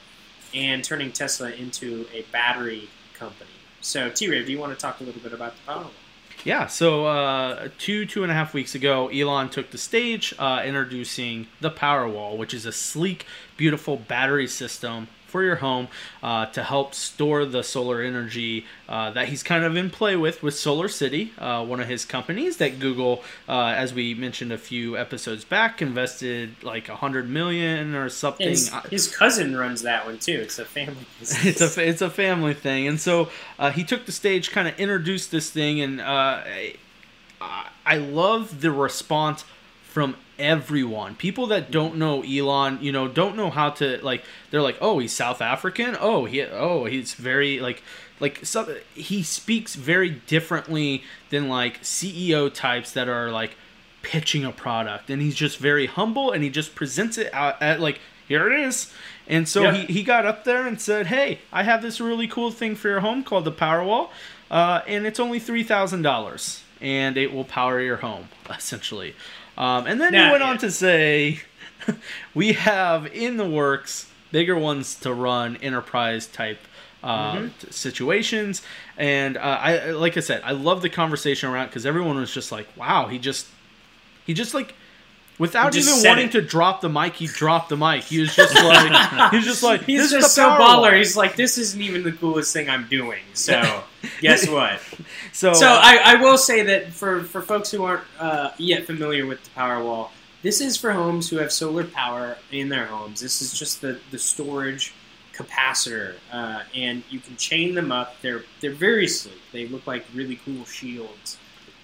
and 0.54 0.82
turning 0.82 1.12
Tesla 1.12 1.50
into 1.52 2.06
a 2.12 2.22
battery 2.32 2.88
company. 3.14 3.50
So, 3.80 4.10
T 4.10 4.28
Ray, 4.28 4.44
do 4.44 4.52
you 4.52 4.58
want 4.58 4.72
to 4.72 4.78
talk 4.78 5.00
a 5.00 5.04
little 5.04 5.20
bit 5.20 5.32
about 5.32 5.54
the 5.54 5.72
Powerwall? 5.72 5.90
Yeah, 6.44 6.68
so 6.68 7.04
uh, 7.04 7.68
two, 7.78 8.06
two 8.06 8.22
and 8.22 8.32
a 8.32 8.34
half 8.34 8.54
weeks 8.54 8.74
ago, 8.74 9.08
Elon 9.08 9.50
took 9.50 9.70
the 9.70 9.78
stage 9.78 10.34
uh, 10.38 10.62
introducing 10.64 11.48
the 11.60 11.70
Powerwall, 11.70 12.38
which 12.38 12.54
is 12.54 12.64
a 12.64 12.72
sleek, 12.72 13.26
beautiful 13.58 13.96
battery 13.96 14.46
system 14.46 15.08
for 15.30 15.42
your 15.42 15.56
home 15.56 15.88
uh, 16.22 16.46
to 16.46 16.62
help 16.62 16.94
store 16.94 17.44
the 17.44 17.62
solar 17.62 18.02
energy 18.02 18.66
uh, 18.88 19.10
that 19.12 19.28
he's 19.28 19.42
kind 19.42 19.64
of 19.64 19.76
in 19.76 19.88
play 19.88 20.16
with 20.16 20.42
with 20.42 20.54
SolarCity, 20.54 21.30
uh, 21.38 21.64
one 21.64 21.80
of 21.80 21.88
his 21.88 22.04
companies 22.04 22.56
that 22.58 22.78
Google, 22.78 23.22
uh, 23.48 23.66
as 23.76 23.94
we 23.94 24.14
mentioned 24.14 24.52
a 24.52 24.58
few 24.58 24.96
episodes 24.96 25.44
back, 25.44 25.80
invested 25.80 26.62
like 26.62 26.88
a 26.88 26.96
hundred 26.96 27.30
million 27.30 27.94
or 27.94 28.08
something. 28.08 28.48
His, 28.48 28.72
his 28.90 29.14
cousin 29.14 29.56
runs 29.56 29.82
that 29.82 30.04
one 30.04 30.18
too. 30.18 30.40
It's 30.42 30.58
a 30.58 30.64
family 30.64 31.06
it's 31.20 31.76
a 31.76 31.88
it's 31.88 32.02
a 32.02 32.10
family 32.10 32.54
thing, 32.54 32.88
and 32.88 33.00
so 33.00 33.30
uh, 33.58 33.70
he 33.70 33.84
took 33.84 34.06
the 34.06 34.12
stage, 34.12 34.50
kind 34.50 34.66
of 34.68 34.78
introduced 34.78 35.30
this 35.30 35.50
thing, 35.50 35.80
and 35.80 36.00
uh, 36.00 36.42
I, 36.44 36.74
I 37.86 37.96
love 37.96 38.60
the 38.60 38.70
response 38.70 39.44
from 39.84 40.16
everyone. 40.40 41.14
People 41.14 41.46
that 41.48 41.70
don't 41.70 41.96
know 41.96 42.22
Elon, 42.22 42.78
you 42.82 42.90
know, 42.90 43.06
don't 43.06 43.36
know 43.36 43.50
how 43.50 43.70
to 43.70 43.98
like. 44.02 44.24
They're 44.50 44.62
like, 44.62 44.78
oh, 44.80 44.98
he's 44.98 45.12
South 45.12 45.40
African. 45.40 45.96
Oh, 46.00 46.24
he 46.24 46.42
oh 46.42 46.86
he's 46.86 47.14
very 47.14 47.60
like 47.60 47.82
like 48.18 48.44
so, 48.44 48.76
he 48.94 49.22
speaks 49.22 49.74
very 49.76 50.10
differently 50.10 51.04
than 51.30 51.48
like 51.48 51.82
CEO 51.82 52.52
types 52.52 52.90
that 52.92 53.08
are 53.08 53.30
like 53.30 53.52
pitching 54.02 54.44
a 54.44 54.50
product, 54.52 55.10
and 55.10 55.20
he's 55.22 55.34
just 55.34 55.58
very 55.58 55.86
humble 55.86 56.32
and 56.32 56.42
he 56.42 56.50
just 56.50 56.74
presents 56.74 57.18
it 57.18 57.32
out 57.34 57.60
at 57.62 57.80
like 57.80 58.00
here 58.26 58.50
it 58.50 58.60
is. 58.60 58.92
And 59.28 59.48
so 59.48 59.62
Yeah. 59.62 59.72
he, 59.74 59.92
he 59.92 60.02
got 60.02 60.26
up 60.26 60.44
there 60.44 60.66
and 60.66 60.80
said, 60.80 61.06
"Hey, 61.06 61.38
I 61.52 61.62
have 61.62 61.82
this 61.82 62.00
really 62.00 62.26
cool 62.26 62.50
thing 62.50 62.74
for 62.74 62.88
your 62.88 63.00
home 63.00 63.22
called 63.22 63.44
the 63.44 63.52
Powerwall, 63.52 64.08
uh, 64.50 64.80
and 64.88 65.06
it's 65.06 65.20
only 65.20 65.38
three 65.38 65.62
thousand 65.62 66.02
dollars, 66.02 66.62
and 66.80 67.16
it 67.16 67.32
will 67.32 67.44
power 67.44 67.80
your 67.80 67.96
home 67.98 68.28
essentially." 68.50 69.14
Um, 69.58 69.86
and 69.86 70.00
then 70.00 70.12
he 70.14 70.18
went 70.20 70.40
yeah. 70.40 70.50
on 70.50 70.58
to 70.58 70.70
say, 70.70 71.40
"We 72.34 72.52
have 72.54 73.06
in 73.14 73.36
the 73.36 73.48
works 73.48 74.08
bigger 74.32 74.56
ones 74.56 74.94
to 75.00 75.12
run 75.12 75.56
enterprise 75.56 76.26
type." 76.26 76.58
Uh, 77.02 77.32
Mm-hmm. 77.34 77.70
situations 77.70 78.60
and 78.98 79.38
uh, 79.38 79.40
I 79.40 79.92
like 79.92 80.18
I 80.18 80.20
said 80.20 80.42
I 80.44 80.52
love 80.52 80.82
the 80.82 80.90
conversation 80.90 81.48
around 81.48 81.68
because 81.68 81.86
everyone 81.86 82.16
was 82.16 82.30
just 82.30 82.52
like 82.52 82.68
wow 82.76 83.06
he 83.06 83.18
just 83.18 83.46
he 84.26 84.34
just 84.34 84.52
like 84.52 84.74
without 85.38 85.72
just 85.72 85.88
even 85.88 86.06
wanting 86.06 86.26
it. 86.26 86.32
to 86.32 86.42
drop 86.42 86.82
the 86.82 86.90
mic 86.90 87.14
he 87.14 87.26
dropped 87.26 87.70
the 87.70 87.76
mic 87.78 88.04
he 88.04 88.20
was 88.20 88.36
just 88.36 88.54
like 88.54 88.92
he 89.30 89.36
was 89.38 89.46
just 89.46 89.62
like 89.62 89.84
He's 89.84 90.10
just 90.10 90.34
so 90.34 90.50
baller. 90.50 90.94
He's 90.94 91.16
like, 91.16 91.36
this 91.36 91.56
isn't 91.56 91.80
even 91.80 92.02
the 92.02 92.12
coolest 92.12 92.52
thing 92.52 92.68
I'm 92.68 92.86
doing. 92.88 93.22
So, 93.32 93.82
guess 94.20 94.48
what? 94.50 94.80
so, 95.32 95.52
So 95.52 95.68
uh, 95.68 95.80
I, 95.82 96.00
I 96.04 96.14
will 96.16 96.38
say 96.38 96.62
that 96.62 96.92
for, 96.92 97.22
for 97.22 97.42
folks 97.42 97.70
who 97.70 97.84
aren't 97.84 98.04
uh, 98.18 98.50
yet 98.58 98.84
familiar 98.84 99.26
with 99.26 99.42
the 99.44 99.50
Powerwall, 99.50 100.10
this 100.42 100.60
is 100.60 100.76
for 100.76 100.92
homes 100.92 101.28
who 101.28 101.36
have 101.36 101.52
solar 101.52 101.84
power 101.84 102.36
in 102.50 102.68
their 102.68 102.86
homes. 102.86 103.20
This 103.20 103.42
is 103.42 103.58
just 103.58 103.80
the, 103.80 104.00
the 104.10 104.18
storage 104.18 104.94
capacitor, 105.34 106.14
uh, 106.32 106.62
and 106.74 107.02
you 107.10 107.20
can 107.20 107.36
chain 107.36 107.74
them 107.74 107.92
up. 107.92 108.20
They're 108.22 108.44
they're 108.60 108.72
very 108.72 109.08
sleek. 109.08 109.40
They 109.52 109.66
look 109.66 109.86
like 109.86 110.04
really 110.14 110.40
cool 110.44 110.64
shields. 110.64 111.38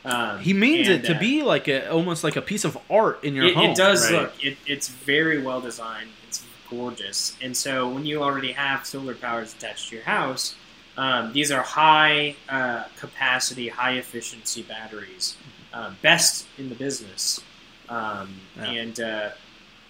Um, 0.04 0.38
he 0.38 0.52
means 0.52 0.88
and, 0.88 1.04
it 1.04 1.06
to 1.08 1.16
uh, 1.16 1.20
be 1.20 1.42
like 1.42 1.68
a 1.68 1.90
almost 1.90 2.22
like 2.22 2.36
a 2.36 2.42
piece 2.42 2.64
of 2.64 2.78
art 2.88 3.24
in 3.24 3.34
your 3.34 3.46
it, 3.46 3.54
home 3.54 3.70
it 3.70 3.76
does 3.76 4.10
right? 4.10 4.22
look. 4.22 4.44
It, 4.44 4.56
it's 4.66 4.88
very 4.88 5.42
well 5.42 5.60
designed. 5.60 6.10
It's 6.28 6.44
gorgeous. 6.70 7.36
And 7.42 7.56
so 7.56 7.88
when 7.88 8.06
you 8.06 8.22
already 8.22 8.52
have 8.52 8.86
solar 8.86 9.14
powers 9.14 9.54
attached 9.54 9.88
to 9.88 9.96
your 9.96 10.04
house, 10.04 10.54
um, 10.96 11.32
these 11.32 11.50
are 11.52 11.62
high 11.62 12.36
uh, 12.48 12.84
capacity, 12.98 13.68
high 13.68 13.92
efficiency 13.94 14.62
batteries, 14.62 15.36
um, 15.72 15.96
best 16.02 16.46
in 16.58 16.68
the 16.68 16.74
business. 16.74 17.40
Um, 17.88 18.40
Yeah. 18.56 18.64
And 18.70 19.00
uh, 19.00 19.28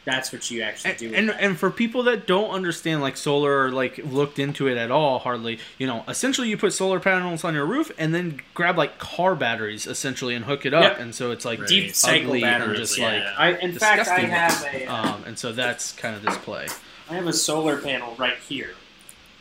that's 0.04 0.32
what 0.32 0.48
you 0.52 0.62
actually 0.62 0.90
and, 0.90 0.98
do. 1.00 1.14
and 1.14 1.28
that. 1.30 1.40
and 1.40 1.58
for 1.58 1.68
people 1.70 2.04
that 2.04 2.26
don't 2.28 2.50
understand 2.50 3.00
like 3.02 3.16
solar 3.16 3.64
or 3.64 3.70
like 3.72 3.98
looked 4.04 4.38
into 4.38 4.68
it 4.68 4.76
at 4.76 4.88
all 4.92 5.18
hardly 5.18 5.58
you 5.78 5.86
know 5.88 6.04
essentially 6.06 6.48
you 6.48 6.56
put 6.56 6.72
solar 6.72 7.00
panels 7.00 7.42
on 7.42 7.54
your 7.54 7.66
roof 7.66 7.90
and 7.98 8.14
then 8.14 8.40
grab 8.54 8.78
like 8.78 8.98
car 8.98 9.34
batteries 9.34 9.84
essentially 9.88 10.36
and 10.36 10.44
hook 10.44 10.64
it 10.64 10.72
up 10.72 10.82
Yep. 10.92 11.00
and 11.00 11.12
so 11.14 11.32
it's 11.32 11.44
like 11.44 11.58
Right. 11.58 11.68
deep 11.68 11.94
cycle 11.96 12.34
and 12.34 12.40
batteries. 12.42 12.78
just 12.78 12.98
yeah. 12.98 13.06
like 13.08 13.22
I, 13.36 13.58
in 13.58 13.72
fact, 13.72 14.06
I 14.08 14.20
have 14.20 14.64
a. 14.72 14.86
uh, 14.86 14.94
um, 15.14 15.24
and 15.26 15.36
so 15.36 15.50
that's 15.50 15.90
kind 15.92 16.14
of 16.14 16.22
this 16.22 16.36
play 16.38 16.68
I 17.10 17.14
have 17.14 17.26
a 17.26 17.32
solar 17.32 17.78
panel 17.78 18.14
right 18.16 18.38
here. 18.48 18.74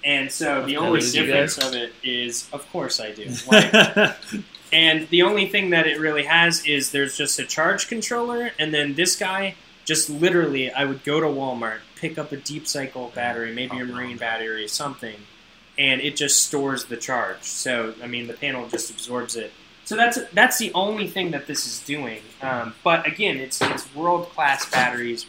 And 0.05 0.31
so 0.31 0.63
the 0.65 0.77
only 0.77 0.99
difference 1.01 1.57
of 1.57 1.73
it 1.73 1.91
is, 2.03 2.47
of 2.53 2.69
course 2.71 2.99
I 2.99 3.11
do. 3.11 3.29
Like, 3.51 4.15
And 4.73 5.07
the 5.09 5.21
only 5.23 5.47
thing 5.47 5.69
that 5.71 5.87
it 5.87 5.99
really 5.99 6.23
has 6.23 6.65
is 6.65 6.91
there's 6.91 7.17
just 7.17 7.39
a 7.39 7.45
charge 7.45 7.87
controller, 7.87 8.51
and 8.59 8.73
then 8.73 8.93
this 8.95 9.15
guy 9.15 9.55
just 9.85 10.09
literally, 10.09 10.71
I 10.71 10.85
would 10.85 11.03
go 11.03 11.19
to 11.19 11.27
Walmart, 11.27 11.79
pick 11.95 12.17
up 12.17 12.31
a 12.31 12.37
deep 12.37 12.67
cycle 12.67 13.11
battery, 13.15 13.53
maybe 13.53 13.79
a 13.79 13.85
marine 13.85 14.17
battery, 14.17 14.67
something, 14.67 15.15
and 15.77 16.01
it 16.01 16.15
just 16.15 16.43
stores 16.43 16.85
the 16.85 16.97
charge. 16.97 17.43
So 17.43 17.93
I 18.03 18.07
mean, 18.07 18.27
the 18.27 18.33
panel 18.33 18.67
just 18.67 18.89
absorbs 18.91 19.35
it. 19.35 19.51
So 19.85 19.95
that's 19.95 20.19
that's 20.33 20.57
the 20.57 20.73
only 20.73 21.07
thing 21.07 21.31
that 21.31 21.45
this 21.47 21.65
is 21.67 21.79
doing. 21.85 22.21
Um, 22.41 22.73
but 22.83 23.07
again, 23.07 23.37
it's 23.37 23.61
it's 23.61 23.93
world 23.95 24.29
class 24.31 24.69
batteries, 24.69 25.25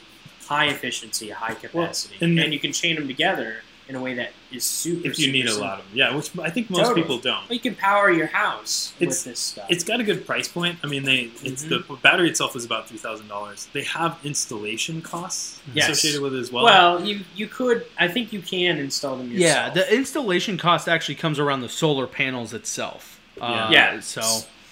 high 0.46 0.66
efficiency, 0.66 1.28
high 1.30 1.54
capacity, 1.54 2.16
and- 2.20 2.38
and, 2.38 2.52
you 2.52 2.58
can 2.58 2.72
chain 2.72 2.96
them 2.96 3.06
together 3.06 3.56
in 3.88 3.94
a 3.94 4.01
way 4.01 4.14
that 4.14 4.33
is 4.51 4.64
super. 4.64 5.01
if 5.09 5.18
you 5.18 5.27
super 5.27 5.33
need 5.33 5.46
a 5.46 5.59
lot 5.59 5.79
of 5.79 5.87
them, 5.88 5.96
yeah, 5.96 6.14
which 6.14 6.37
I 6.38 6.51
think 6.51 6.70
most 6.70 6.81
Totally. 6.81 7.03
people 7.03 7.18
don't. 7.18 7.49
You 7.51 7.61
can 7.61 7.75
power 7.77 8.11
your 8.11 8.27
house 8.27 8.92
It's- 8.99 9.25
with 9.25 9.33
this 9.33 9.38
stuff. 9.40 9.66
It's 9.68 9.85
got 9.85 10.01
a 10.01 10.05
good 10.05 10.27
price 10.27 10.49
point. 10.49 10.79
I 10.83 10.88
mean, 10.88 11.05
they 11.05 11.31
it's 11.42 11.62
the 11.62 11.85
battery 12.03 12.29
itself 12.29 12.57
is 12.57 12.64
about 12.64 12.88
three 12.88 12.99
thousand 12.99 13.29
dollars. 13.29 13.68
They 13.72 13.83
have 13.85 14.18
installation 14.25 15.03
costs 15.03 15.61
Yes. 15.72 15.88
associated 15.88 16.20
with 16.22 16.35
it 16.35 16.38
as 16.40 16.51
well. 16.51 16.64
Well, 16.64 17.05
you 17.05 17.20
you 17.37 17.46
could. 17.46 17.87
I 17.99 18.09
think 18.09 18.33
you 18.33 18.40
can 18.42 18.79
install 18.79 19.16
them 19.16 19.31
yeah 19.33 19.70
the 19.70 19.94
installation 19.94 20.57
cost 20.59 20.88
actually 20.88 21.14
comes 21.16 21.38
around 21.38 21.61
the 21.61 21.68
solar 21.68 22.07
panels 22.07 22.53
itself 22.55 23.20
uh, 23.40 23.68
Yeah. 23.72 24.01
so 24.01 24.22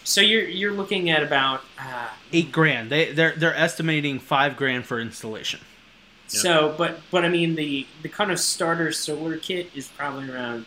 so 0.05 0.21
you're 0.21 0.45
you're 0.49 0.73
looking 0.73 1.11
at 1.11 1.23
about 1.23 1.61
uh, 1.79 2.09
eight 2.33 2.51
grand 2.53 2.91
they 2.91 3.13
they're 3.13 3.33
they're 3.37 3.55
estimating 3.55 4.19
five 4.19 4.57
grand 4.57 4.87
for 4.87 5.01
installation 5.01 5.61
so, 6.27 6.75
but 6.77 6.99
but 7.11 7.25
I 7.25 7.29
mean 7.29 7.55
the 7.55 7.87
the 8.03 8.09
kind 8.09 8.31
of 8.31 8.41
starter 8.41 8.93
solar 8.93 9.37
kit 9.37 9.71
is 9.75 9.89
probably 9.89 10.31
around 10.31 10.67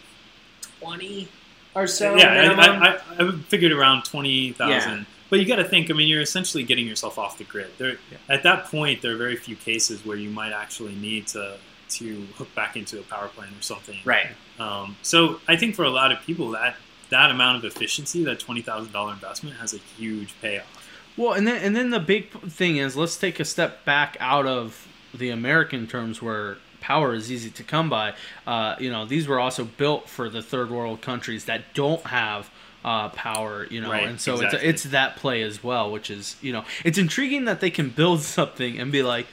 twenty 0.79 1.27
or 1.75 1.87
so. 1.87 2.15
yeah. 2.15 2.55
I, 2.57 3.23
I, 3.23 3.27
I, 3.27 3.31
figured 3.47 3.71
around 3.71 4.03
twenty 4.03 4.51
thousand. 4.53 4.99
Yeah. 4.99 5.03
But 5.29 5.39
you 5.39 5.45
got 5.45 5.57
to 5.57 5.65
think. 5.65 5.91
I 5.91 5.93
mean, 5.93 6.07
you're 6.07 6.21
essentially 6.21 6.63
getting 6.63 6.87
yourself 6.87 7.17
off 7.17 7.37
the 7.37 7.43
grid. 7.43 7.67
There, 7.77 7.97
at 8.29 8.43
that 8.43 8.65
point, 8.65 9.01
there 9.01 9.13
are 9.13 9.17
very 9.17 9.35
few 9.35 9.57
cases 9.57 10.05
where 10.05 10.15
you 10.15 10.29
might 10.29 10.53
actually 10.53 10.95
need 10.95 11.27
to 11.27 11.57
to 11.89 12.27
hook 12.35 12.53
back 12.53 12.75
into 12.75 12.99
a 12.99 13.03
power 13.03 13.27
plant 13.29 13.51
or 13.51 13.61
something. 13.61 13.97
right. 14.03 14.27
Um, 14.59 14.97
so 15.03 15.39
I 15.47 15.55
think 15.55 15.75
for 15.75 15.85
a 15.85 15.89
lot 15.89 16.11
of 16.11 16.21
people, 16.21 16.51
that 16.51 16.75
that 17.09 17.31
amount 17.31 17.57
of 17.57 17.65
efficiency, 17.65 18.23
that 18.23 18.39
twenty 18.39 18.61
thousand 18.61 18.93
dollar 18.93 19.13
investment, 19.13 19.57
has 19.57 19.73
a 19.73 19.77
huge 19.77 20.33
payoff. 20.41 20.65
Well, 21.17 21.33
and 21.33 21.47
then 21.47 21.61
and 21.61 21.75
then 21.75 21.89
the 21.89 21.99
big 21.99 22.31
thing 22.49 22.77
is 22.77 22.95
let's 22.95 23.17
take 23.17 23.39
a 23.39 23.45
step 23.45 23.83
back 23.85 24.17
out 24.19 24.45
of 24.45 24.87
the 25.13 25.29
American 25.29 25.87
terms 25.87 26.21
where 26.21 26.57
power 26.79 27.13
is 27.13 27.31
easy 27.31 27.49
to 27.49 27.63
come 27.63 27.89
by. 27.89 28.13
Uh, 28.45 28.75
you 28.79 28.89
know, 28.91 29.05
these 29.05 29.27
were 29.27 29.39
also 29.39 29.65
built 29.65 30.09
for 30.09 30.29
the 30.29 30.41
third 30.41 30.69
world 30.69 31.01
countries 31.01 31.45
that 31.45 31.73
don't 31.73 32.05
have 32.07 32.49
uh, 32.85 33.09
power. 33.09 33.67
You 33.69 33.81
know, 33.81 33.91
Right, 33.91 34.07
and 34.07 34.19
so 34.19 34.35
exactly. 34.35 34.59
it's 34.59 34.85
it's 34.85 34.91
that 34.91 35.15
play 35.17 35.41
as 35.41 35.63
well, 35.63 35.91
which 35.91 36.09
is 36.09 36.35
you 36.41 36.53
know 36.53 36.63
it's 36.85 36.97
intriguing 36.97 37.45
that 37.45 37.59
they 37.59 37.69
can 37.69 37.89
build 37.89 38.21
something 38.21 38.79
and 38.79 38.91
be 38.91 39.03
like, 39.03 39.27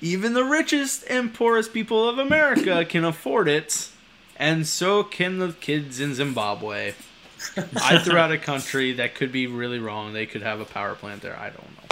even 0.00 0.34
the 0.34 0.44
richest 0.44 1.04
and 1.08 1.32
poorest 1.32 1.72
people 1.72 2.08
of 2.08 2.18
America 2.18 2.84
can 2.88 3.04
afford 3.04 3.48
it. 3.48 3.88
And 4.36 4.66
so 4.66 5.04
can 5.04 5.38
the 5.38 5.52
kids 5.52 6.00
in 6.00 6.14
Zimbabwe. 6.14 6.94
I 7.76 7.98
threw 7.98 8.16
out 8.16 8.32
a 8.32 8.38
country 8.38 8.92
that 8.94 9.14
could 9.14 9.30
be 9.30 9.46
really 9.46 9.78
wrong. 9.78 10.12
They 10.12 10.26
could 10.26 10.42
have 10.42 10.60
a 10.60 10.64
power 10.64 10.94
plant 10.94 11.22
there. 11.22 11.36
I 11.38 11.50
don't 11.50 11.76
know. 11.76 11.83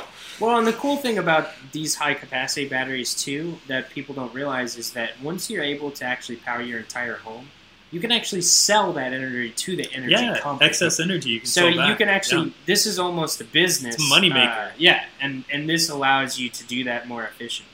Well, 0.43 0.59
and 0.59 0.67
the 0.67 0.73
cool 0.73 0.97
thing 0.97 1.19
about 1.19 1.51
these 1.71 1.95
high 1.95 2.15
capacity 2.15 2.69
batteries 2.69 3.15
too 3.15 3.59
that 3.69 3.91
people 3.91 4.13
don't 4.13 4.35
realize 4.35 4.77
is 4.77 4.93
that 4.93 5.13
once 5.23 5.49
you're 5.49 5.63
able 5.63 5.93
to 5.93 6.05
actually 6.05 6.37
power 6.37 6.61
your 6.61 6.81
entire 6.81 7.17
home, 7.17 7.49
you 7.93 8.01
can 8.01 8.11
actually 8.11 8.43
sell 8.43 8.93
that 8.95 9.13
energy 9.13 9.51
to 9.51 9.77
the 9.77 9.87
energy 9.93 10.13
Yeah, 10.15 10.41
company. 10.41 10.69
excess 10.69 10.99
energy 10.99 11.31
you 11.31 11.41
can 11.41 11.47
So 11.47 11.69
you 11.69 11.95
can 11.95 12.09
actually. 12.09 12.49
Yeah. 12.49 12.55
This 12.67 12.87
is 12.87 12.99
almost 12.99 13.41
a 13.41 13.45
business. 13.45 13.95
It's 13.95 14.11
a 14.11 14.15
moneymaker. 14.15 14.69
Uh, 14.69 14.71
yeah, 14.77 15.05
and 15.21 15.45
and 15.53 15.69
this 15.69 15.89
allows 15.91 16.41
you 16.41 16.49
to 16.49 16.65
do 16.65 16.83
that 16.85 17.07
more 17.07 17.23
efficiently. 17.23 17.71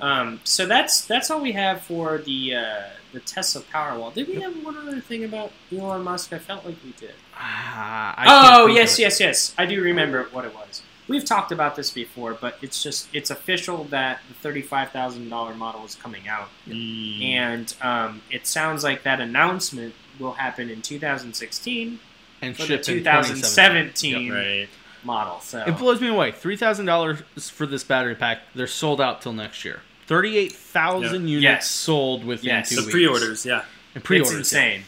Um, 0.00 0.40
so 0.44 0.64
that's 0.64 1.02
that's 1.04 1.30
all 1.30 1.42
we 1.42 1.52
have 1.52 1.82
for 1.82 2.16
the 2.18 2.54
uh, 2.54 2.82
the 3.12 3.20
Tesla 3.20 3.60
Powerwall. 3.62 4.14
Did 4.14 4.28
we 4.28 4.40
have 4.40 4.64
one 4.64 4.78
other 4.78 5.00
thing 5.00 5.24
about 5.24 5.52
Elon 5.70 6.04
Musk? 6.04 6.32
I 6.32 6.38
felt 6.38 6.64
like 6.64 6.76
we 6.82 6.92
did. 6.92 7.14
Ah, 7.36 8.14
I 8.16 8.56
Oh 8.62 8.66
yes, 8.66 8.98
yes, 8.98 9.20
yes. 9.20 9.54
I 9.58 9.66
do 9.66 9.82
remember 9.82 10.28
what 10.32 10.46
it 10.46 10.54
was. 10.54 10.82
We've 11.08 11.24
talked 11.24 11.52
about 11.52 11.76
this 11.76 11.90
before, 11.90 12.34
but 12.34 12.56
it's 12.62 12.82
just 12.82 13.08
it's 13.12 13.30
official 13.30 13.84
that 13.84 14.20
the 14.28 14.34
thirty-five 14.34 14.90
thousand 14.90 15.28
dollar 15.28 15.54
model 15.54 15.84
is 15.84 15.94
coming 15.94 16.28
out, 16.28 16.48
Mm. 16.68 17.22
and 17.24 17.74
um, 17.82 18.22
it 18.30 18.46
sounds 18.46 18.84
like 18.84 19.02
that 19.04 19.20
announcement 19.20 19.94
will 20.18 20.32
happen 20.34 20.68
in 20.70 20.82
2016 20.82 21.98
and 22.42 22.54
for 22.56 22.62
the 22.62 22.66
ship 22.68 22.88
in 22.88 22.98
2017. 23.04 23.92
2017 23.92 24.32
right. 24.32 24.68
model. 25.04 25.40
So 25.40 25.64
It 25.66 25.78
blows 25.78 26.00
me 26.00 26.08
away. 26.08 26.32
Three 26.32 26.56
thousand 26.56 26.86
dollars 26.86 27.22
for 27.50 27.66
this 27.66 27.84
battery 27.84 28.14
pack. 28.14 28.40
They're 28.54 28.66
sold 28.66 29.00
out 29.00 29.22
till 29.22 29.32
next 29.32 29.64
year. 29.64 29.80
Thirty-eight 30.06 30.52
thousand 30.52 31.28
units 31.28 31.42
Yes. 31.42 31.70
sold 31.70 32.24
within 32.24 32.46
Yes. 32.46 32.68
two 32.68 32.76
The 32.76 32.82
weeks. 32.82 32.92
pre-orders, 32.92 33.46
yeah. 33.46 33.64
And 33.94 34.02
pre-orders. 34.04 34.40
it's 34.40 34.52
yeah. 34.52 34.78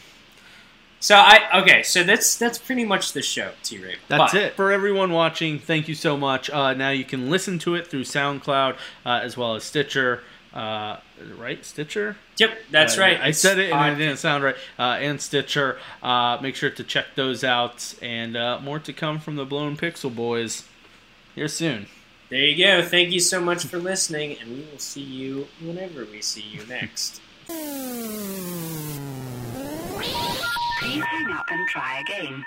Insane. 1.09 1.15
So 1.15 1.15
I 1.15 1.59
okay, 1.61 1.83
so 1.83 2.03
that's 2.03 2.35
that's 2.35 2.57
pretty 2.57 2.85
much 2.85 3.13
the 3.13 3.21
show, 3.21 3.51
T 3.63 3.77
Ray. 3.77 3.95
That's 4.07 4.33
it 4.33 4.53
for 4.55 4.71
everyone 4.71 5.11
watching. 5.11 5.59
Thank 5.59 5.87
you 5.87 5.95
so 5.95 6.17
much. 6.17 6.49
Uh, 6.49 6.73
now 6.73 6.89
you 6.89 7.05
can 7.05 7.29
listen 7.29 7.59
to 7.59 7.75
it 7.75 7.87
through 7.87 8.03
SoundCloud 8.03 8.75
uh, 9.05 9.19
as 9.23 9.37
well 9.37 9.55
as 9.55 9.63
Stitcher. 9.63 10.23
Uh, 10.53 10.97
right, 11.37 11.63
Stitcher. 11.65 12.15
Yep, 12.37 12.57
that's 12.71 12.97
Uh, 12.97 13.01
right. 13.01 13.19
I 13.19 13.31
said 13.31 13.59
it 13.59 13.65
and 13.71 13.73
Pod- 13.73 13.93
it 13.93 13.95
didn't 13.97 14.17
sound 14.17 14.43
right. 14.43 14.55
Uh, 14.79 14.97
and 15.01 15.19
Stitcher. 15.21 15.77
Uh, 16.01 16.37
make 16.41 16.55
sure 16.55 16.69
to 16.69 16.83
check 16.83 17.07
those 17.15 17.43
out. 17.43 17.93
And 18.01 18.37
uh, 18.37 18.59
more 18.61 18.79
to 18.79 18.93
come 18.93 19.19
from 19.19 19.35
the 19.35 19.45
Blown 19.45 19.75
Pixel 19.75 20.15
Boys 20.15 20.63
here 21.35 21.49
soon. 21.49 21.87
There 22.29 22.39
you 22.39 22.65
go. 22.65 22.81
Thank 22.81 23.11
you 23.11 23.19
so 23.19 23.39
much 23.41 23.65
for 23.65 23.77
listening, 23.77 24.37
and 24.41 24.49
we 24.49 24.65
will 24.71 24.79
see 24.79 25.01
you 25.01 25.47
whenever 25.61 26.05
we 26.05 26.21
see 26.21 26.41
you 26.41 26.65
next. 26.65 27.21
Hang 31.01 31.31
up 31.33 31.45
and 31.51 31.67
try 31.67 31.99
again. 31.99 32.45